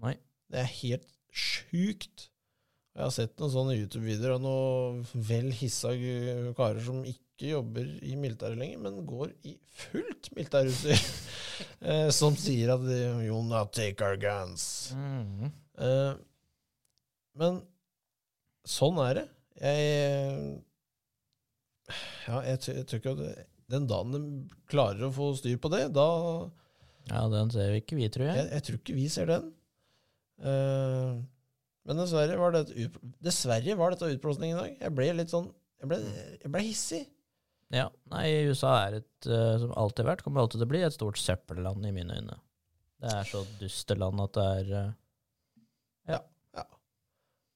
Nei. 0.00 0.14
Det 0.48 0.62
er 0.62 0.70
helt 0.80 1.08
sjukt. 1.34 2.28
Jeg 2.94 3.02
har 3.02 3.12
sett 3.14 3.40
noen 3.42 3.50
sånne 3.50 3.76
YouTube-videoer 3.76 4.36
av 4.36 4.42
noen 4.44 5.00
vel 5.26 5.50
hissa 5.58 5.90
karer 6.54 6.82
som 6.86 7.00
ikke 7.08 7.50
jobber 7.50 7.88
i 8.06 8.14
militæret 8.14 8.60
lenger, 8.60 8.82
men 8.84 9.00
går 9.08 9.32
i 9.50 9.56
fullt 9.80 10.30
militærutstyr. 10.36 11.00
eh, 11.90 12.06
som 12.14 12.38
sier 12.38 12.70
at 12.76 12.84
de, 12.86 13.00
You'll 13.26 13.48
not 13.50 13.74
take 13.74 14.04
our 14.04 14.18
guns. 14.20 14.92
Mm. 14.94 15.50
Eh, 15.82 16.12
men 17.42 17.58
sånn 18.62 19.02
er 19.02 19.18
det. 19.18 19.26
Jeg 19.58 20.62
Ja, 22.24 22.38
jeg, 22.46 22.62
jeg 22.78 22.86
tror 22.88 23.02
ikke 23.02 23.16
at 23.18 23.50
den 23.74 23.90
dagen 23.90 24.14
de 24.14 24.22
klarer 24.70 25.08
å 25.08 25.12
få 25.14 25.32
styr 25.38 25.58
på 25.58 25.70
det, 25.72 25.88
da 25.96 26.06
Ja, 27.10 27.26
den 27.32 27.50
ser 27.52 27.74
vi 27.74 27.82
ikke 27.82 27.98
vi, 27.98 28.06
tror 28.12 28.30
jeg. 28.30 28.38
Jeg, 28.38 28.50
jeg 28.54 28.66
tror 28.68 28.80
ikke 28.80 28.98
vi 29.02 29.10
ser 29.12 29.30
den. 29.34 29.50
Eh, 30.42 31.10
men 31.84 32.00
dessverre 32.00 32.38
var, 32.40 32.56
det 32.56 32.88
dessverre 33.22 33.76
var 33.78 33.92
dette 33.92 34.08
utblåsning 34.14 34.54
i 34.54 34.56
dag. 34.58 34.78
Jeg 34.80 34.96
ble 34.96 35.10
litt 35.18 35.32
sånn 35.34 35.50
Jeg 35.82 35.90
ble, 35.90 35.98
jeg 36.40 36.50
ble 36.52 36.64
hissig. 36.64 37.02
Ja, 37.74 37.88
nei, 38.12 38.26
USA 38.48 38.72
er 38.86 39.00
et, 39.00 39.26
eh, 39.28 39.56
som 39.60 39.72
alltid 39.76 40.04
har 40.04 40.14
vært, 40.14 40.24
kommer 40.24 40.44
alltid 40.44 40.60
til 40.60 40.66
å 40.68 40.70
bli, 40.70 40.82
et 40.86 40.96
stort 40.96 41.20
søppelland 41.20 41.84
i 41.84 41.92
mine 41.92 42.16
øyne. 42.20 42.36
Det 43.02 43.10
er 43.12 43.26
så 43.28 43.42
dusteland 43.60 44.22
at 44.22 44.36
det 44.38 44.44
er 44.44 44.68
Ja 46.08 46.20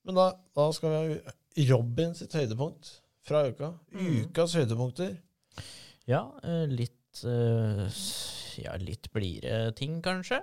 Men 0.04 0.18
da, 0.18 0.26
da 0.56 0.66
skal 0.76 0.92
vi 0.92 0.98
ha 0.98 1.36
Robin 1.70 2.14
sitt 2.16 2.34
høydepunkt 2.36 2.90
fra 3.28 3.46
uka. 3.48 3.72
Mm. 3.94 4.28
Ukas 4.28 4.54
høydepunkter. 4.58 5.16
Ja, 6.08 6.22
eh, 6.42 6.66
litt 6.70 7.24
eh, 7.24 7.86
Ja, 8.58 8.74
litt 8.82 9.10
blidere 9.14 9.72
ting, 9.78 10.00
kanskje. 10.02 10.42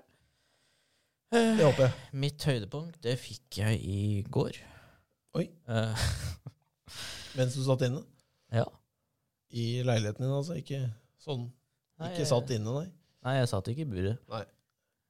Eh, 1.33 1.57
Det 1.57 1.65
håper 1.65 1.87
jeg. 1.87 1.93
Mitt 2.25 2.43
høydepunkt, 2.47 2.97
det 3.03 3.15
fikk 3.19 3.59
jeg 3.61 3.79
i 3.81 4.01
går. 4.31 4.57
Oi. 5.39 5.45
Eh, 5.67 6.05
Mens 7.37 7.55
du 7.57 7.63
satt 7.65 7.85
inne. 7.87 8.03
ja. 8.53 8.65
I 9.55 9.83
leiligheten 9.87 10.25
din, 10.25 10.33
altså. 10.35 10.55
Ikke 10.59 10.81
sånn. 11.21 11.45
Nei, 12.01 12.09
Ikke 12.11 12.25
satt 12.27 12.49
inne, 12.51 12.71
nei. 12.75 12.87
Nei, 13.23 13.35
jeg 13.37 13.47
satt 13.51 13.69
ikke 13.71 13.85
i 13.85 13.87
buret. 13.87 14.17
Nei. 14.27 14.41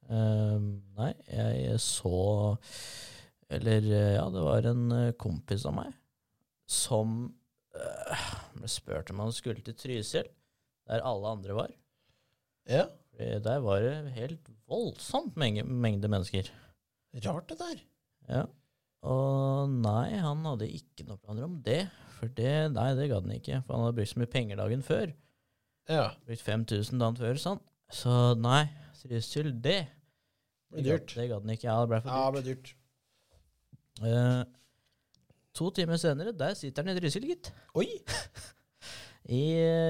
Ehm, 0.06 0.66
nei, 0.94 1.08
jeg 1.26 1.80
så 1.82 2.12
Eller 3.50 3.82
eh, 3.90 4.12
ja, 4.14 4.28
det 4.30 4.44
var 4.44 4.68
en 4.70 4.84
eh, 4.94 5.08
kompis 5.18 5.64
av 5.66 5.74
meg 5.80 5.90
som 6.70 7.16
uh, 7.74 8.22
ble 8.54 8.70
spurt 8.70 9.10
om 9.14 9.20
han 9.24 9.34
skulle 9.34 9.62
til 9.66 9.74
Trysil, 9.78 10.26
der 10.90 11.02
alle 11.06 11.30
andre 11.36 11.54
var. 11.58 11.74
Ja. 12.70 12.86
Fordi 13.16 13.40
Der 13.42 13.60
var 13.64 13.80
det 13.80 14.12
helt 14.12 14.48
voldsomt 14.68 15.36
mengde, 15.40 15.64
mengde 15.64 16.08
mennesker. 16.12 16.50
Rart 17.24 17.48
det 17.48 17.58
der. 17.58 17.78
Ja. 18.28 18.42
Og 19.06 19.70
nei, 19.70 20.18
han 20.20 20.44
hadde 20.44 20.68
ikke 20.68 21.06
noe 21.08 21.20
planer 21.22 21.46
om 21.46 21.60
det. 21.64 21.86
For 22.18 22.28
det, 22.32 22.72
nei, 22.74 22.90
det 22.98 23.08
gadd 23.08 23.24
han 23.24 23.38
ikke. 23.38 23.62
For 23.64 23.76
han 23.76 23.86
hadde 23.86 23.96
brukt 23.96 24.12
så 24.12 24.20
mye 24.20 24.32
penger 24.32 24.60
dagen 24.60 24.84
før. 24.84 25.14
Ja. 25.88 26.10
Brukt 26.26 26.44
5000 26.44 27.00
dagen 27.00 27.18
før, 27.20 27.40
sånn. 27.40 27.62
Så 27.92 28.12
nei, 28.42 28.66
seriøst 28.98 29.36
det 29.38 29.54
Det 29.62 29.78
det 30.66 30.82
ble 30.82 30.84
dyrt. 30.84 31.14
Det 31.14 31.28
gadd 31.30 31.46
han 31.46 31.54
ikke. 31.54 31.68
Ja, 31.68 31.78
det 31.80 31.90
ble 31.92 32.02
for 32.02 32.10
Ja, 32.12 32.24
det 32.26 32.36
ble 32.36 32.44
dyrt. 32.50 32.72
Uh, 34.02 34.42
to 35.56 35.70
timer 35.72 35.96
senere, 36.00 36.34
der 36.36 36.56
sitter 36.58 36.84
han 36.84 36.92
i 36.92 37.00
Trysil, 37.00 37.28
gitt. 37.30 37.52
Oi! 37.78 37.86
I, 39.38 39.42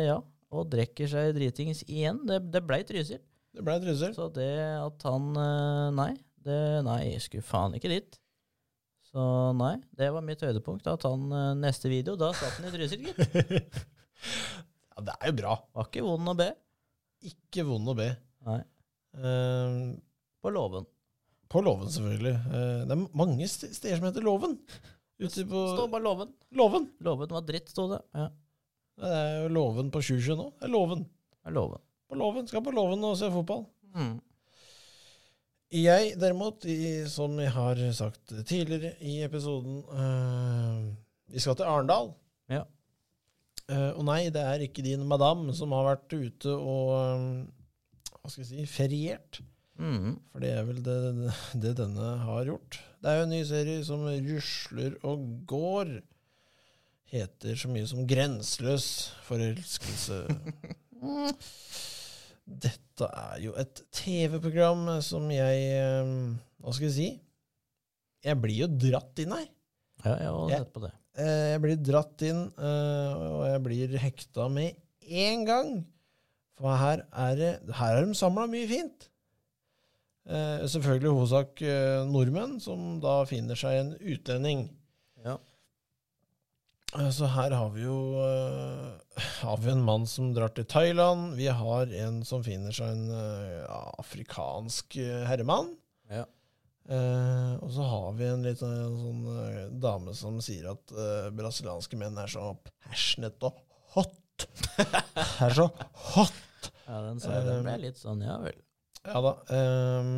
ja, 0.07 0.21
og 0.55 0.69
drikker 0.71 1.11
seg 1.11 1.33
dritings 1.37 1.83
igjen. 1.89 2.21
Det, 2.29 2.41
det 2.55 2.63
blei 2.67 2.83
Trysil. 2.87 3.23
Det 3.57 3.65
ble 3.65 3.79
Trysil. 3.83 4.15
Så 4.17 4.29
det 4.35 4.53
at 4.79 5.09
han 5.09 5.33
eh, 5.41 5.89
Nei, 5.97 6.13
det, 6.47 6.61
nei, 6.87 7.01
jeg 7.11 7.25
skulle 7.25 7.47
faen 7.47 7.77
ikke 7.79 7.91
dit. 7.93 8.19
Så 9.07 9.25
nei, 9.57 9.77
det 9.97 10.11
var 10.15 10.25
mitt 10.27 10.43
høydepunkt. 10.45 10.87
At 10.91 11.07
han 11.09 11.27
eh, 11.33 11.53
neste 11.63 11.91
video, 11.93 12.19
da 12.21 12.33
satt 12.37 12.61
han 12.61 12.69
i 12.69 12.75
Trysil, 12.75 13.09
gitt. 13.09 13.83
ja, 14.93 15.07
det 15.09 15.19
er 15.19 15.33
jo 15.33 15.39
bra. 15.43 15.59
Var 15.77 15.91
ikke 15.91 16.07
vond 16.07 16.33
å 16.35 16.39
be. 16.39 16.51
Ikke 17.27 17.67
vond 17.67 17.95
å 17.95 17.99
be. 17.99 18.11
Nei, 18.47 18.63
Uh, 19.17 19.97
på 20.45 20.51
låven. 20.53 20.85
på 21.49 21.63
Låven, 21.65 21.89
selvfølgelig. 21.89 22.35
Uh, 22.51 22.83
det 22.85 22.93
er 22.93 23.05
mange 23.17 23.47
steder 23.49 23.95
som 23.97 24.05
heter 24.05 24.27
Låven. 24.27 24.59
Ute 25.17 25.47
på 25.49 25.63
Stå 25.73 25.87
bare. 25.89 26.03
Låven. 26.05 26.91
Låven 27.01 27.31
var 27.33 27.47
dritt, 27.49 27.71
sto 27.73 27.87
det. 27.95 28.03
Ja, 28.13 28.27
Det 28.97 29.11
er 29.13 29.35
jo 29.43 29.49
Låven 29.53 29.91
på 29.93 30.01
Sjusjø 30.05 30.37
nå. 30.39 30.47
Det 30.57 30.69
er 30.69 30.73
Låven. 30.73 31.03
det 31.05 31.51
er 31.51 31.57
låven. 31.57 31.83
På 32.09 32.17
Låven. 32.17 32.47
Skal 32.49 32.65
på 32.65 32.73
Låven 32.75 33.05
og 33.05 33.17
se 33.19 33.29
fotball. 33.33 33.67
Mm. 33.97 34.15
Jeg 35.77 36.15
derimot, 36.21 36.65
i, 36.65 37.05
som 37.11 37.35
jeg 37.43 37.51
har 37.53 37.81
sagt 37.97 38.33
tidligere 38.47 38.95
i 39.03 39.19
episoden 39.27 39.83
øh, 39.83 40.95
Vi 41.35 41.43
skal 41.43 41.57
til 41.59 41.67
Arendal. 41.67 42.13
Ja. 42.49 42.63
Uh, 43.67 43.99
og 43.99 44.05
nei, 44.07 44.29
det 44.31 44.43
er 44.47 44.63
ikke 44.63 44.85
din 44.87 45.03
madam 45.11 45.49
som 45.51 45.73
har 45.75 45.89
vært 45.89 46.13
ute 46.15 46.53
og 46.55 46.93
um, 47.19 47.25
Hva 48.21 48.31
skal 48.31 48.45
jeg 48.45 48.51
si 48.53 48.67
feriert. 48.71 49.41
Mhm. 49.77 50.13
For 50.31 50.45
det 50.45 50.53
er 50.55 50.69
vel 50.69 50.79
det, 50.87 50.99
det 51.65 51.75
denne 51.81 52.13
har 52.23 52.47
gjort. 52.47 52.79
Det 53.03 53.11
er 53.11 53.19
jo 53.19 53.27
en 53.27 53.35
ny 53.35 53.43
serie 53.49 53.83
som 53.85 54.07
rusler 54.07 54.95
og 55.05 55.27
går. 55.51 55.91
Heter 57.12 57.59
så 57.59 57.71
mye 57.71 57.87
som 57.87 58.07
Grenseløs 58.09 58.87
forelskelse. 59.29 60.25
Dette 62.66 63.09
er 63.11 63.40
jo 63.45 63.55
et 63.59 63.83
TV-program 63.95 64.88
som 65.05 65.27
jeg 65.35 65.64
eh, 65.77 66.11
Hva 66.62 66.75
skal 66.75 66.88
jeg 66.88 66.97
si? 66.97 67.09
Jeg 68.27 68.38
blir 68.42 68.64
jo 68.64 68.69
dratt 68.71 69.23
inn 69.23 69.35
her. 69.35 69.47
Ja, 70.05 70.14
jeg 70.14 70.31
har 70.31 70.55
sett 70.55 70.73
på 70.75 70.83
det. 70.85 70.92
Jeg, 71.16 71.51
Jeg 71.53 71.62
blir 71.64 71.83
dratt 71.90 72.25
inn, 72.27 72.40
eh, 72.55 73.27
og 73.27 73.45
jeg 73.49 73.62
blir 73.66 73.99
hekta 74.03 74.49
med 74.53 74.79
én 75.07 75.47
gang. 75.47 75.77
For 76.57 76.73
her 76.81 77.05
er, 77.12 77.37
det, 77.38 77.53
her 77.77 77.99
er 77.99 78.07
de 78.09 78.16
samla 78.16 78.47
mye 78.51 78.66
fint. 78.71 79.11
Eh, 80.27 80.64
selvfølgelig 80.73 81.12
hovedsak 81.12 81.62
eh, 81.62 82.03
nordmenn, 82.09 82.57
som 82.62 82.97
da 83.03 83.21
finner 83.29 83.59
seg 83.59 83.79
en 83.83 83.92
utlending. 84.01 84.66
Eh, 86.99 87.11
Så 87.13 87.27
her 87.31 87.51
har 87.57 87.71
vi 87.75 87.83
jo 87.85 87.97
eh, 88.23 89.21
har 89.43 89.59
vi 89.63 89.71
en 89.73 89.83
mann 89.85 90.07
som 90.09 90.33
drar 90.37 90.53
til 90.57 90.65
Thailand. 90.69 91.35
Vi 91.39 91.47
har 91.49 91.93
en 92.07 92.23
som 92.25 92.45
finner 92.47 92.73
seg 92.77 92.93
en 92.95 93.11
eh, 93.11 93.61
ja, 93.67 93.83
afrikansk 94.03 94.97
eh, 95.03 95.25
herremann. 95.29 95.73
Ja. 96.13 96.25
Eh, 96.87 97.53
og 97.65 97.71
så 97.75 97.83
har 97.91 98.13
vi 98.19 98.29
en 98.31 98.45
litt 98.47 98.61
sånn, 98.63 99.23
eh, 99.33 99.63
dame 99.83 100.15
som 100.15 100.39
sier 100.45 100.69
at 100.75 100.93
eh, 100.95 101.31
brasilianske 101.35 101.99
menn 101.99 102.19
er 102.23 102.31
så 102.31 102.53
passionate 102.87 103.49
og 103.51 103.63
hot. 103.97 104.47
er 105.43 105.57
så 105.57 105.67
hot. 106.13 106.71
Ja, 106.87 107.01
den, 107.09 107.19
sa 107.19 107.33
jeg, 107.35 107.47
den 107.49 107.65
ble 107.67 107.79
litt 107.89 107.99
sånn, 107.99 108.21
ja 108.23 108.37
vel. 108.45 108.61
Ja 109.07 109.21
da. 109.23 109.33
ehm, 109.55 110.13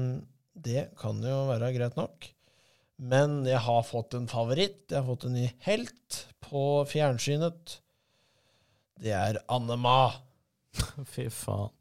det 0.59 0.89
kan 1.01 1.19
jo 1.25 1.39
være 1.49 1.71
greit 1.77 1.97
nok. 1.97 2.27
Men 2.99 3.45
jeg 3.47 3.61
har 3.63 3.87
fått 3.87 4.17
en 4.19 4.27
favoritt. 4.31 4.89
Jeg 4.91 4.99
har 4.99 5.07
fått 5.07 5.29
en 5.29 5.37
ny 5.39 5.47
helt 5.67 6.19
på 6.43 6.65
fjernsynet. 6.91 7.79
Det 8.99 9.15
er 9.15 9.39
Annema. 9.55 10.11
Fy 11.15 11.29
faen. 11.31 11.75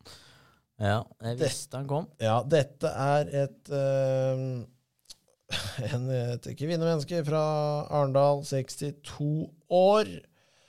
Ja, 0.77 1.01
jeg 1.25 1.39
visste 1.39 1.79
han 1.79 1.87
kom. 1.89 2.05
Ja, 2.21 2.43
dette 2.45 2.91
er 2.93 3.31
et 3.45 3.71
ehm, 3.73 4.67
en, 5.89 6.09
et 6.11 6.49
kvinnemenneske 6.53 7.23
fra 7.25 7.41
Arendal, 7.89 8.43
62 8.45 9.47
år. 9.73 10.11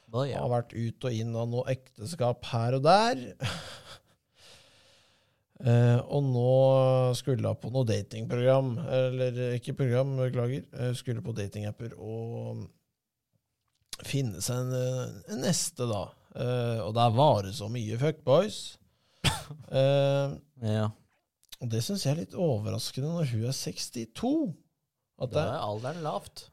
Da, 0.09 0.25
ja. 0.25 0.41
Har 0.41 0.55
vært 0.55 0.73
ut 0.73 1.05
og 1.05 1.13
inn 1.13 1.37
av 1.37 1.51
noe 1.53 1.67
ekteskap 1.75 2.49
her 2.55 2.79
og 2.79 2.87
der. 2.89 3.21
Eh, 5.59 5.99
og 6.07 6.23
nå 6.23 6.51
skulle 7.19 7.51
hun 7.51 7.59
på 7.59 7.71
noe 7.75 7.87
datingprogram, 7.89 8.77
eller 8.95 9.41
ikke 9.57 9.75
program, 9.81 10.15
beklager. 10.21 10.67
Eh, 10.79 10.93
skulle 10.99 11.25
på 11.25 11.35
datingapper 11.35 11.97
og 11.99 12.69
finne 14.07 14.43
seg 14.45 14.69
en, 14.69 15.19
en 15.27 15.43
neste, 15.43 15.89
da. 15.91 16.07
Uh, 16.39 16.85
og 16.85 16.93
der 16.95 17.15
var 17.17 17.41
det 17.47 17.55
så 17.57 17.67
mye 17.73 17.97
fuckboys. 17.99 18.77
Uh, 19.73 20.37
ja. 20.77 20.87
og 21.59 21.71
det 21.73 21.81
syns 21.83 22.05
jeg 22.05 22.13
er 22.13 22.21
litt 22.21 22.37
overraskende 22.39 23.11
når 23.17 23.33
hun 23.33 23.49
er 23.49 23.57
62. 23.57 24.35
At 25.19 25.33
Da 25.35 25.47
er 25.57 25.65
alderen 25.65 26.05
lavt. 26.05 26.45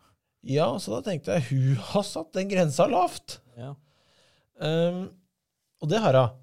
ja, 0.41 0.72
så 0.82 0.96
da 0.96 1.04
tenkte 1.06 1.36
jeg 1.36 1.50
hun 1.52 1.84
har 1.91 2.06
satt 2.08 2.32
den 2.34 2.50
grensa 2.50 2.88
lavt. 2.89 3.39
Ja. 3.60 3.76
Um, 4.58 5.06
og 5.84 5.91
det 5.91 6.02
har 6.02 6.18
hun. 6.18 6.41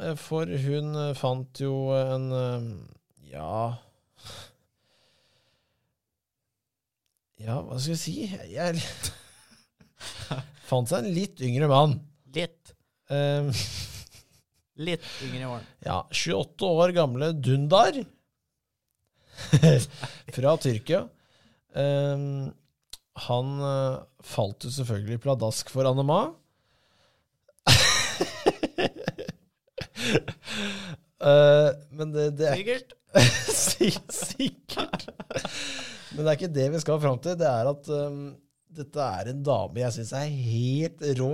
Eh, 0.00 0.14
For 0.16 0.46
hun 0.64 0.94
eh, 0.96 1.12
fant 1.18 1.60
jo 1.60 1.74
en 1.96 2.28
um, 2.32 2.68
Ja 3.28 3.76
Ja, 7.42 7.56
hva 7.66 7.78
skal 7.80 7.96
jeg 7.96 8.00
si? 8.00 8.14
Jeg 8.52 8.78
fant 10.70 10.88
seg 10.88 11.02
en 11.02 11.14
litt 11.16 11.40
yngre 11.42 11.66
mann. 11.70 11.96
Litt. 12.36 12.70
Um, 13.12 13.50
Litt 14.78 15.04
yngre 15.26 15.48
mann. 15.50 15.64
ja, 15.84 15.98
28 16.14 16.68
år 16.70 16.92
gamle 16.96 17.32
Dundar 17.36 17.98
fra 20.36 20.54
Tyrkia. 20.62 21.02
Um, 21.74 22.52
han 23.26 23.50
eh, 23.66 23.98
falt 24.24 24.64
jo 24.64 24.70
selvfølgelig 24.72 25.18
pladask 25.26 25.68
for 25.72 25.88
Annema. 25.90 26.22
Eh, 31.22 31.68
men 31.94 32.12
det, 32.14 32.30
det 32.38 32.48
er 32.50 32.58
Sikkert. 32.58 32.94
Sikkert. 34.22 35.08
Men 36.12 36.24
det 36.24 36.28
er 36.28 36.38
ikke 36.38 36.54
det 36.54 36.68
vi 36.74 36.80
skal 36.82 37.00
fram 37.02 37.18
til. 37.22 37.36
Det 37.40 37.48
er 37.48 37.70
at 37.70 37.90
um, 37.92 38.22
dette 38.72 39.08
er 39.20 39.32
en 39.32 39.42
dame 39.46 39.84
jeg 39.84 39.96
syns 39.98 40.14
er 40.16 40.28
helt 40.28 41.04
rå. 41.20 41.32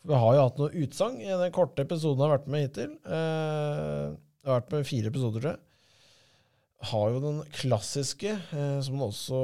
For 0.00 0.12
vi 0.12 0.20
har 0.22 0.36
jo 0.36 0.44
hatt 0.46 0.60
noe 0.60 0.82
utsagn 0.84 1.22
i 1.22 1.30
den 1.30 1.54
korte 1.54 1.86
episoden 1.86 2.22
jeg 2.22 2.28
har 2.28 2.36
vært 2.36 2.50
med 2.52 2.66
hittil. 2.66 2.92
Uh, 3.06 4.14
jeg 4.42 4.50
har 4.50 4.60
vært 4.60 4.76
med 4.76 4.90
fire 4.90 5.12
episoder, 5.12 5.40
tror 5.40 5.54
jeg. 5.54 5.62
Har 6.86 7.06
jo 7.14 7.24
den 7.24 7.38
klassiske, 7.56 8.36
uh, 8.52 8.78
som 8.84 8.98
den 8.98 9.08
også 9.08 9.40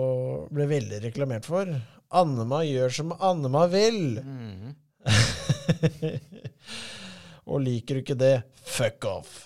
ble 0.52 0.68
veldig 0.70 0.98
reklamert 1.06 1.48
for. 1.48 1.64
Annema 2.12 2.61
gjør 2.68 2.90
som 3.00 3.16
Annema 3.18 3.66
vil. 3.72 4.02
Mhm. 4.20 4.78
Og 7.46 7.62
liker 7.64 7.98
du 7.98 8.02
ikke 8.05 8.18
det, 8.18 8.37
fuck 8.62 9.05
off. 9.09 9.37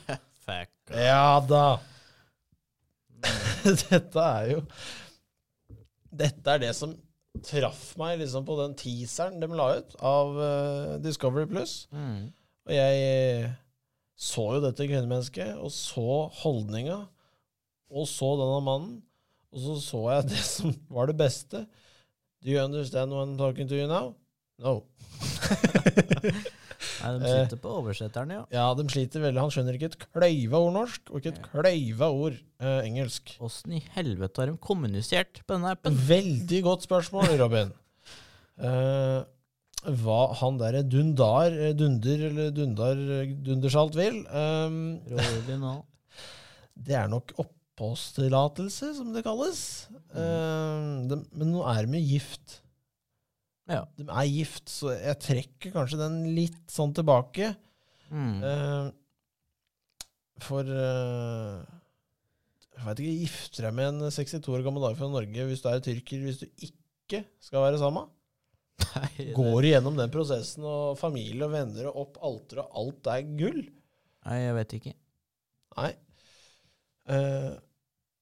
Fuck. 0.46 0.70
Ja 0.94 1.40
da. 1.42 1.80
Dette 3.66 4.22
er 4.22 4.50
jo 4.52 4.60
Dette 6.16 6.52
er 6.52 6.60
det 6.62 6.70
som 6.78 6.92
traff 7.44 7.96
meg 8.00 8.20
liksom 8.20 8.46
på 8.46 8.54
den 8.60 8.76
teaseren 8.78 9.40
de 9.42 9.48
la 9.50 9.66
ut 9.76 9.96
av 10.00 10.38
uh, 10.38 10.92
Discovery 11.02 11.48
Plus. 11.50 11.74
Mm. 11.92 12.30
Og 12.66 12.72
jeg 12.72 13.50
så 14.16 14.46
jo 14.56 14.62
dette 14.64 14.86
kvinnemennesket, 14.88 15.58
og 15.60 15.68
så 15.74 16.30
holdninga, 16.40 17.02
og 17.92 18.08
så 18.08 18.30
denne 18.40 18.62
mannen. 18.64 18.94
Og 19.52 19.60
så 19.60 19.76
så 19.84 20.00
jeg 20.14 20.28
det 20.32 20.44
som 20.48 20.72
var 20.88 21.10
det 21.12 21.18
beste. 21.20 21.66
Do 22.40 22.50
you 22.50 22.62
understand 22.62 23.12
what 23.12 23.28
I'm 23.28 23.36
talking 23.36 23.68
to 23.68 23.76
you 23.76 23.86
now? 23.86 24.14
No. 24.58 24.86
Nei, 27.06 27.20
de 27.20 27.30
sliter 27.30 27.46
sitter 27.46 27.62
på 27.62 27.72
oversetteren, 27.80 28.34
ja. 28.34 28.42
Ja, 28.54 28.66
de 28.78 28.86
sliter 28.92 29.22
veldig. 29.24 29.42
Han 29.44 29.52
skjønner 29.54 29.78
ikke 29.78 29.90
et 29.92 29.98
kløyva 30.02 30.60
ord 30.64 30.74
norsk, 30.76 31.10
og 31.10 31.20
ikke 31.20 31.32
et 31.34 31.40
kløyva 31.46 32.10
ord 32.14 32.36
eh, 32.36 32.80
engelsk. 32.86 33.36
Åssen 33.46 33.76
i 33.78 33.82
helvete 33.94 34.42
har 34.42 34.52
de 34.52 34.58
kommunisert 34.62 35.42
på 35.44 35.56
denne 35.56 35.72
appen? 35.76 35.96
Veldig 36.10 36.60
godt 36.66 36.86
spørsmål, 36.88 37.34
Robin. 37.42 37.74
Eh, 38.56 39.18
hva 40.00 40.20
han 40.40 40.56
derre 40.56 40.80
Dundar, 40.88 41.52
eh, 41.52 41.74
Dunder 41.76 42.22
eller 42.30 42.54
Dundar 42.56 42.96
eh, 43.18 43.34
Dundersalt 43.44 43.98
vil, 43.98 44.22
eh, 44.24 44.78
Rolig 45.12 45.58
nå. 45.60 45.74
det 46.88 46.96
er 46.96 47.10
nok 47.12 47.34
oppholdstillatelse, 47.44 48.94
som 48.96 49.12
det 49.12 49.26
kalles. 49.26 49.60
Eh, 50.16 50.86
de, 51.10 51.20
men 51.36 51.52
nå 51.52 51.66
er 51.68 51.84
de 51.84 52.00
jo 52.00 52.14
gift. 52.14 52.62
Ja. 53.66 53.80
De 53.98 54.04
er 54.06 54.28
gift, 54.30 54.68
så 54.70 54.92
jeg 54.94 55.18
trekker 55.24 55.72
kanskje 55.74 55.98
den 55.98 56.20
litt 56.36 56.60
sånn 56.70 56.92
tilbake. 56.94 57.52
Mm. 58.14 58.36
Uh, 58.44 58.90
for 60.46 60.68
uh, 60.68 61.64
Jeg 62.76 62.84
veit 62.84 63.00
ikke, 63.02 63.14
gifter 63.24 63.66
deg 63.66 63.74
med 63.74 63.88
en 63.88 64.12
62 64.14 64.52
år 64.52 64.62
gammel 64.66 64.84
dame 64.84 64.98
fra 65.00 65.08
Norge 65.10 65.46
hvis 65.48 65.64
du 65.64 65.66
er 65.72 65.80
tyrker, 65.82 66.22
hvis 66.22 66.38
du 66.44 66.46
ikke 66.68 67.24
skal 67.42 67.64
være 67.66 67.80
sammen? 67.82 68.06
Nei, 68.84 69.08
det- 69.16 69.34
Går 69.34 69.58
du 69.64 69.68
gjennom 69.72 69.96
den 69.98 70.12
prosessen, 70.12 70.62
og 70.68 70.98
familie 71.00 71.46
og 71.48 71.54
venner 71.56 71.88
og 71.90 71.98
opp 72.04 72.18
alter, 72.28 72.62
og 72.62 72.78
alt 72.82 73.10
er 73.14 73.26
gull? 73.38 73.62
Nei, 74.26 74.38
jeg 74.44 74.54
vet 74.60 74.74
ikke. 74.78 74.92
Nei. 75.76 75.90
Eh, 77.06 77.52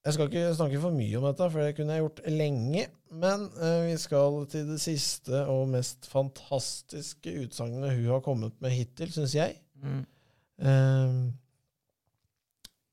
jeg 0.05 0.15
skal 0.15 0.29
ikke 0.29 0.57
snakke 0.59 0.81
for 0.83 0.93
mye 0.93 1.17
om 1.17 1.25
dette, 1.25 1.47
for 1.49 1.65
det 1.65 1.77
kunne 1.79 1.95
jeg 1.97 2.05
gjort 2.05 2.21
lenge. 2.29 2.83
Men 3.25 3.47
eh, 3.57 3.87
vi 3.89 3.95
skal 4.03 4.43
til 4.53 4.67
det 4.69 4.77
siste 4.83 5.45
og 5.49 5.71
mest 5.73 6.09
fantastiske 6.11 7.33
utsagnet 7.45 7.95
hun 7.95 8.11
har 8.11 8.21
kommet 8.25 8.59
med 8.61 8.75
hittil, 8.75 9.09
syns 9.15 9.37
jeg. 9.39 9.57
Mm. 9.81 10.03
Eh, 10.61 11.17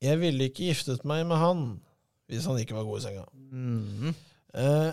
jeg 0.08 0.21
ville 0.24 0.47
ikke 0.47 0.71
giftet 0.71 1.04
meg 1.08 1.26
med 1.30 1.41
han 1.41 1.65
hvis 2.32 2.47
han 2.47 2.62
ikke 2.62 2.78
var 2.78 2.88
god 2.88 3.02
i 3.02 3.04
senga. 3.04 3.26
Mm. 3.52 4.15
Eh, 4.56 4.91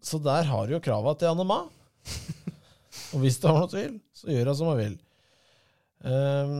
så 0.00 0.18
der 0.24 0.48
har 0.48 0.66
du 0.66 0.78
jo 0.78 0.84
krava 0.84 1.12
til 1.20 1.28
Anne 1.28 1.44
Ma. 1.44 1.60
Og 3.12 3.20
hvis 3.20 3.36
det 3.42 3.50
har 3.50 3.60
noe 3.60 3.68
tvil, 3.68 3.98
så 4.16 4.32
gjør 4.32 4.48
hun 4.48 4.56
som 4.56 4.72
hun 4.72 4.80
vil. 4.80 4.96
Eh, 6.08 6.56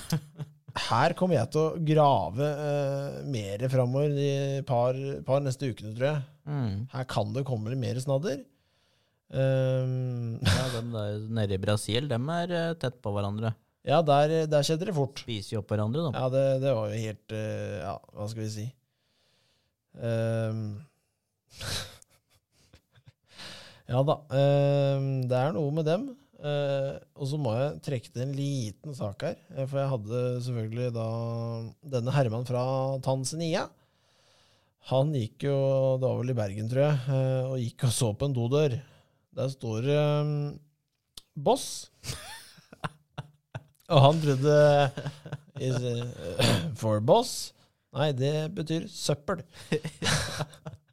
her 0.76 1.14
kommer 1.18 1.34
jeg 1.38 1.48
til 1.54 1.60
å 1.62 1.78
grave 1.86 2.46
uh, 2.60 3.20
mer 3.30 3.58
framover 3.72 4.08
de 4.14 4.30
par, 4.68 4.94
par 5.26 5.40
neste 5.44 5.70
ukene, 5.72 5.94
tror 5.96 6.08
jeg. 6.10 6.20
Mm. 6.50 6.74
Her 6.92 7.04
kan 7.10 7.26
det 7.34 7.44
komme 7.48 7.70
litt 7.72 7.80
mer 7.82 7.96
snadder. 8.02 8.38
Um, 9.30 10.38
Ja, 10.42 10.64
den 10.74 10.88
der 10.94 11.10
nede 11.38 11.54
i 11.54 11.60
Brasil, 11.62 12.08
dem 12.10 12.24
er 12.34 12.48
uh, 12.50 12.74
tett 12.78 12.96
på 13.02 13.12
hverandre. 13.14 13.50
ja, 13.86 13.98
der, 14.02 14.26
der 14.50 14.62
skjedde 14.66 14.86
det 14.90 14.94
fort. 14.96 15.18
Spiser 15.22 15.52
jo 15.56 15.60
opp 15.62 15.70
hverandre, 15.70 16.00
da. 16.08 16.12
Ja, 16.18 16.26
det, 16.34 16.44
det 16.64 16.72
var 16.76 16.84
jo 16.90 16.96
helt 17.06 17.28
uh, 17.34 17.76
Ja, 17.84 17.94
hva 18.16 18.24
skal 18.32 18.42
vi 18.44 18.50
si? 18.56 18.66
Um, 20.00 20.60
ja 23.90 24.00
da. 24.06 24.14
Um, 24.30 25.06
det 25.30 25.38
er 25.44 25.54
noe 25.56 25.70
med 25.74 25.86
dem. 25.88 26.02
Eh, 26.40 26.94
og 27.20 27.28
så 27.28 27.36
må 27.36 27.52
jeg 27.52 27.80
trekke 27.84 28.12
til 28.14 28.22
en 28.24 28.32
liten 28.36 28.94
sak 28.96 29.26
her. 29.26 29.36
eh, 29.52 29.66
For 29.68 29.80
jeg 29.80 29.92
hadde 29.92 30.22
selvfølgelig 30.46 30.94
da 30.94 31.08
denne 31.96 32.14
Herman 32.16 32.46
fra 32.48 32.62
Tanzania. 33.04 33.66
Han 34.88 35.12
gikk 35.12 35.44
jo 35.44 35.56
Det 36.00 36.08
var 36.08 36.16
vel 36.22 36.32
i 36.32 36.38
Bergen, 36.38 36.70
tror 36.70 36.86
jeg, 36.86 36.96
Uh, 37.04 37.52
og 37.52 37.60
gikk 37.60 37.84
og 37.84 37.92
så 37.92 38.08
på 38.16 38.30
en 38.30 38.36
dodør. 38.36 38.78
Der 39.36 39.48
står 39.52 39.84
det 39.84 39.98
um, 40.00 40.58
'Boss'. 41.36 41.90
og 43.92 44.00
han 44.06 44.20
trodde 44.22 44.56
is, 45.60 45.76
uh, 45.76 46.74
For 46.80 47.00
boss? 47.00 47.52
Nei, 47.92 48.12
det 48.12 48.54
betyr 48.54 48.86
søppel. 48.88 49.42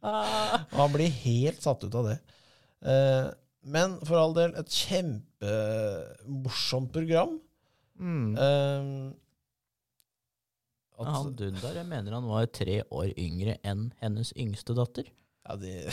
Og 0.02 0.78
han 0.78 0.92
blir 0.94 1.10
helt 1.22 1.62
satt 1.62 1.84
ut 1.84 1.94
av 1.94 2.08
det. 2.10 2.16
Uh, 2.82 3.30
men 3.62 3.98
for 4.06 4.18
all 4.18 4.34
del, 4.34 4.54
et 4.58 4.70
kjempemorsomt 5.40 6.92
program. 6.92 7.38
Mm. 7.98 8.36
Eh, 8.36 9.12
Ja, 10.98 11.04
han 11.14 11.34
Dundar, 11.38 11.76
jeg 11.78 11.86
mener 11.86 12.12
han 12.16 12.26
var 12.26 12.46
tre 12.50 12.80
år 12.90 13.12
yngre 13.14 13.52
enn 13.62 13.92
hennes 14.02 14.32
yngste 14.34 14.74
datter. 14.74 15.06
ja, 15.46 15.54
de 15.56 15.74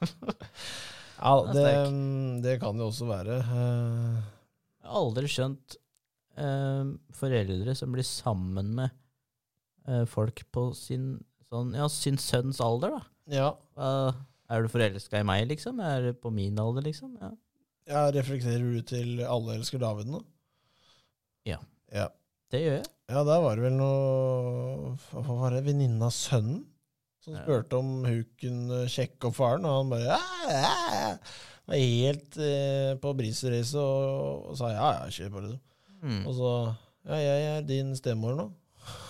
Ja, 1.16 1.32
det, 1.48 1.64
det 2.44 2.58
kan 2.60 2.76
jo 2.78 2.86
også 2.90 3.08
være. 3.08 3.38
Uh, 3.48 4.20
Jeg 4.84 4.86
har 4.90 5.00
aldri 5.00 5.30
skjønt 5.32 5.76
uh, 6.38 6.92
foreldre 7.16 7.74
som 7.74 7.90
blir 7.96 8.04
sammen 8.06 8.74
med 8.76 8.92
uh, 9.88 10.04
folk 10.06 10.44
på 10.52 10.68
sin, 10.76 11.16
sånn, 11.48 11.72
ja, 11.74 11.88
sin 11.90 12.18
sønns 12.20 12.60
alder, 12.62 12.98
da. 12.98 13.02
ja, 13.40 13.50
Eh, 13.76 14.12
er 14.48 14.62
du 14.62 14.68
forelska 14.70 15.18
i 15.20 15.24
meg, 15.26 15.48
liksom? 15.50 15.80
Er 15.82 16.00
du 16.06 16.12
på 16.20 16.30
min 16.32 16.56
alder, 16.62 16.84
liksom? 16.86 17.16
Ja. 17.20 17.32
Ja, 17.86 18.04
reflekterer 18.14 18.64
du 18.76 18.80
til 18.86 19.20
Alle 19.26 19.56
elsker 19.58 19.80
David 19.82 20.08
nå? 20.10 20.20
Ja. 21.46 21.58
ja. 21.94 22.08
Det 22.50 22.60
gjør 22.62 22.76
jeg. 22.80 22.86
Ja, 23.10 23.20
der 23.26 23.42
var 23.44 23.58
det 23.58 23.64
vel 23.68 23.76
noe 23.78 24.94
Hva 25.12 25.36
var 25.42 25.54
det? 25.54 25.64
Venninna 25.66 26.08
av 26.08 26.14
sønnen? 26.14 26.64
Som 27.22 27.34
Ja. 27.34 27.42
spurte 27.42 27.78
om 27.80 27.88
hun 28.06 28.24
kunne 28.38 28.84
sjekke 28.90 29.26
opp 29.30 29.34
faren, 29.38 29.64
og 29.66 29.80
han 29.80 29.88
bare 29.90 30.04
ja, 30.06 30.18
ja, 30.46 31.14
Var 31.66 31.80
helt 31.82 32.36
eh, 32.38 32.92
på 33.02 33.10
briserace 33.18 33.74
og, 33.82 34.52
og 34.52 34.58
sa 34.60 34.70
ja, 34.70 34.90
ja, 35.00 35.08
kjør 35.10 35.32
på, 35.34 35.42
liksom. 35.48 35.62
Mm. 36.06 36.20
Og 36.30 36.36
så 36.38 36.52
Ja, 37.06 37.18
jeg 37.22 37.48
er 37.56 37.66
din 37.66 37.90
stemor 37.98 38.36
nå. 38.38 38.46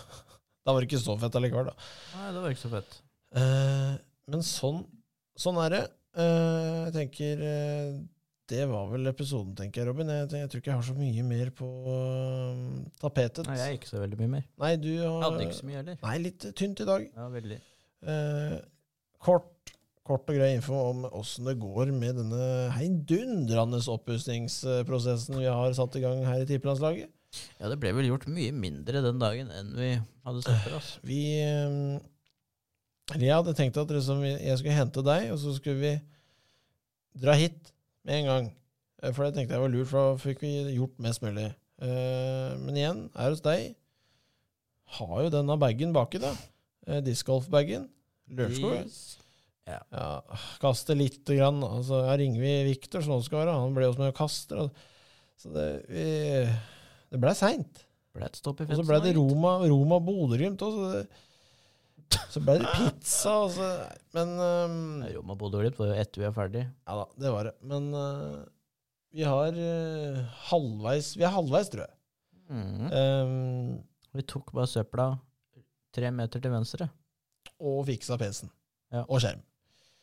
da 0.64 0.72
var 0.72 0.80
det 0.80 0.88
ikke 0.88 1.02
så 1.04 1.16
fett 1.20 1.36
allikevel, 1.36 1.68
da. 1.68 1.74
Nei, 2.16 2.30
det 2.32 2.40
var 2.44 2.54
ikke 2.54 2.64
så 2.64 2.72
fett. 2.72 2.96
Eh, 3.36 3.92
men 4.32 4.44
sånn, 4.48 4.80
sånn 5.36 5.60
er 5.66 5.74
det. 5.76 5.82
Eh, 6.16 6.80
jeg 6.86 6.94
tenker 6.96 7.44
eh, 7.52 7.92
Det 8.46 8.62
var 8.70 8.87
vel 8.92 9.11
episoden, 9.11 9.56
tenker 9.59 9.82
jeg, 9.82 9.88
Robin. 9.90 10.11
Jeg, 10.12 10.28
jeg 10.38 10.50
tror 10.50 10.61
ikke 10.62 10.70
jeg 10.70 10.78
har 10.78 10.87
så 10.87 10.94
mye 10.94 11.24
mer 11.26 11.48
på 11.59 11.68
eh, 11.90 12.61
tapetet. 13.02 13.48
Nei, 13.48 13.56
jeg 13.59 13.72
er 13.72 13.78
ikke 13.80 13.90
så 13.90 14.02
veldig 14.02 14.18
mye 14.20 14.32
mer. 14.37 14.44
Nei, 14.62 14.70
du 14.78 14.92
har... 14.92 15.16
Jeg 15.16 15.24
hadde 15.24 15.48
ikke 15.48 15.59
så 15.59 15.66
mye 15.70 15.78
heller. 15.80 15.98
Nei, 16.04 16.14
litt 16.28 16.46
tynt 16.61 16.82
i 16.85 16.87
dag. 16.87 17.09
Ja, 17.11 17.26
veldig. 17.32 17.59
Eh, 18.06 18.54
kort, 19.26 19.74
kort 20.06 20.30
og 20.30 20.38
grei 20.38 20.52
info 20.54 20.78
om 20.92 21.04
åssen 21.11 21.50
det 21.50 21.56
går 21.59 21.90
med 21.96 22.20
denne 22.22 22.48
heidundrende 22.76 23.82
oppussingsprosessen 23.96 25.40
vi 25.42 25.50
har 25.50 25.74
satt 25.74 25.98
i 25.98 26.06
gang 26.06 26.22
her 26.28 26.44
i 26.44 26.48
tippelandslaget. 26.48 27.11
Ja, 27.59 27.68
det 27.68 27.80
ble 27.82 27.90
vel 27.96 28.12
gjort 28.12 28.30
mye 28.30 28.54
mindre 28.54 29.02
den 29.04 29.18
dagen 29.20 29.50
enn 29.52 29.74
vi 29.74 29.96
hadde 29.98 30.46
sett 30.46 30.62
for 30.68 30.78
oss. 30.78 30.92
Vi 31.04 31.22
eh, 31.42 31.96
jeg 33.14 33.30
hadde 33.30 33.54
tenkt 33.54 33.76
at 33.78 33.90
liksom, 33.90 34.22
jeg 34.26 34.59
skulle 34.59 34.74
hente 34.74 35.02
deg, 35.06 35.28
og 35.30 35.38
så 35.38 35.52
skulle 35.54 35.78
vi 35.78 35.92
dra 37.22 37.37
hit 37.38 37.74
med 38.06 38.20
en 38.22 38.28
gang. 38.30 38.46
Eh, 39.02 39.12
For 39.12 39.26
det 39.26 39.34
tenkte 39.36 39.56
jeg 39.56 39.64
var 39.64 39.72
lurt, 39.72 39.90
for 39.90 40.12
da 40.14 40.22
fikk 40.22 40.40
vi 40.46 40.52
gjort 40.78 40.96
mest 41.02 41.22
mulig. 41.26 41.48
Eh, 41.82 42.54
Men 42.62 42.78
igjen, 42.78 43.02
er 43.14 43.32
hos 43.34 43.42
deg. 43.44 43.74
Har 44.96 45.22
jo 45.26 45.30
denne 45.34 45.56
bagen 45.60 45.92
baki, 45.96 46.20
da. 46.22 46.32
Eh, 46.86 47.00
Discgolf-bagen. 47.04 47.88
Lørenskog. 48.30 48.76
Yes. 48.84 49.18
Ja. 49.66 49.80
Ja, 49.90 50.20
kaste 50.62 50.94
lite 50.94 51.34
grann. 51.36 51.58
Altså, 51.66 52.04
her 52.06 52.18
ringer 52.22 52.40
vi 52.42 52.52
Viktor, 52.70 53.02
som 53.02 53.16
også 53.16 53.26
skal 53.32 53.42
være. 53.44 53.56
Han 53.58 53.74
ble 53.74 53.88
også 53.90 53.98
med 54.04 54.12
og 54.12 54.18
kaster. 54.20 54.56
og- 54.62 54.70
Så 55.36 55.50
det, 55.52 55.66
vi, 55.90 56.04
det 57.12 57.20
ble 57.20 57.34
seint. 57.34 57.82
Og 58.16 58.76
så 58.78 58.86
ble 58.88 59.00
det 59.04 59.16
Roma, 59.18 59.58
Roma 59.68 59.98
Bodø-Glimt 60.00 60.62
òg, 60.64 60.72
så, 60.72 60.92
det- 60.94 61.08
så 62.32 62.40
ble 62.44 62.58
det 62.60 62.68
pizza. 62.74 63.32
Og 63.44 63.50
så, 63.56 63.68
men 64.16 64.34
um, 64.38 64.76
Roma 65.16 65.36
Bodø-Glimt 65.38 65.78
var 65.80 65.90
jo 65.92 65.96
etter 66.02 66.22
vi 66.22 66.28
er 66.28 66.34
ferdig. 66.36 66.64
Ja 66.86 66.98
da, 67.00 67.06
det 67.22 67.32
var 67.34 67.48
det. 67.50 67.54
Men 67.66 67.88
uh, 67.94 68.44
vi 69.16 69.24
har 69.26 69.56
uh, 69.56 70.20
halvveis 70.50 71.14
Vi 71.16 71.24
er 71.26 71.32
halvveis, 71.34 71.70
tror 71.72 71.86
jeg. 71.86 71.94
Mm. 72.46 72.92
Um, 72.92 73.78
Vi 74.16 74.22
tok 74.28 74.52
bare 74.54 74.70
søpla 74.70 75.08
tre 75.96 76.10
meter 76.14 76.40
til 76.42 76.52
venstre. 76.52 76.88
og 77.58 77.86
fiksa 77.88 78.18
PC-en. 78.20 78.50
Ja. 78.92 79.02
Og 79.08 79.20
skjerm. 79.24 79.40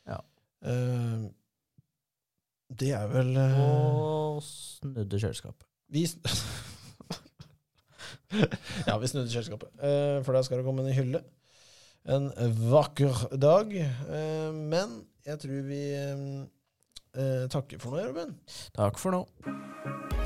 Ja. 0.10 0.20
Uh, 0.66 1.30
det 2.74 2.90
er 2.98 3.06
vel 3.12 3.36
uh, 3.38 3.60
Og 4.34 4.42
snudde 4.44 5.20
kjøleskapet. 5.22 5.68
Vi 5.94 6.08
sn 6.10 6.24
Ja, 8.88 8.98
vi 8.98 9.08
snudde 9.12 9.30
kjøleskapet. 9.30 9.70
Eh, 9.78 10.18
for 10.26 10.34
da 10.34 10.42
skal 10.44 10.58
det 10.60 10.66
komme 10.66 10.82
en 10.82 10.96
hylle. 10.98 11.22
En 12.04 12.32
vakker 12.70 13.38
dag. 13.40 13.74
Eh, 13.74 14.54
men 14.54 15.08
jeg 15.24 15.40
tror 15.40 15.62
vi 15.70 15.84
eh, 15.96 16.26
eh, 17.16 17.46
takker 17.50 17.80
for 17.80 17.96
nå, 17.96 18.04
Robin. 18.10 18.36
Takk 18.76 19.00
for 19.00 19.16
nå. 19.16 20.23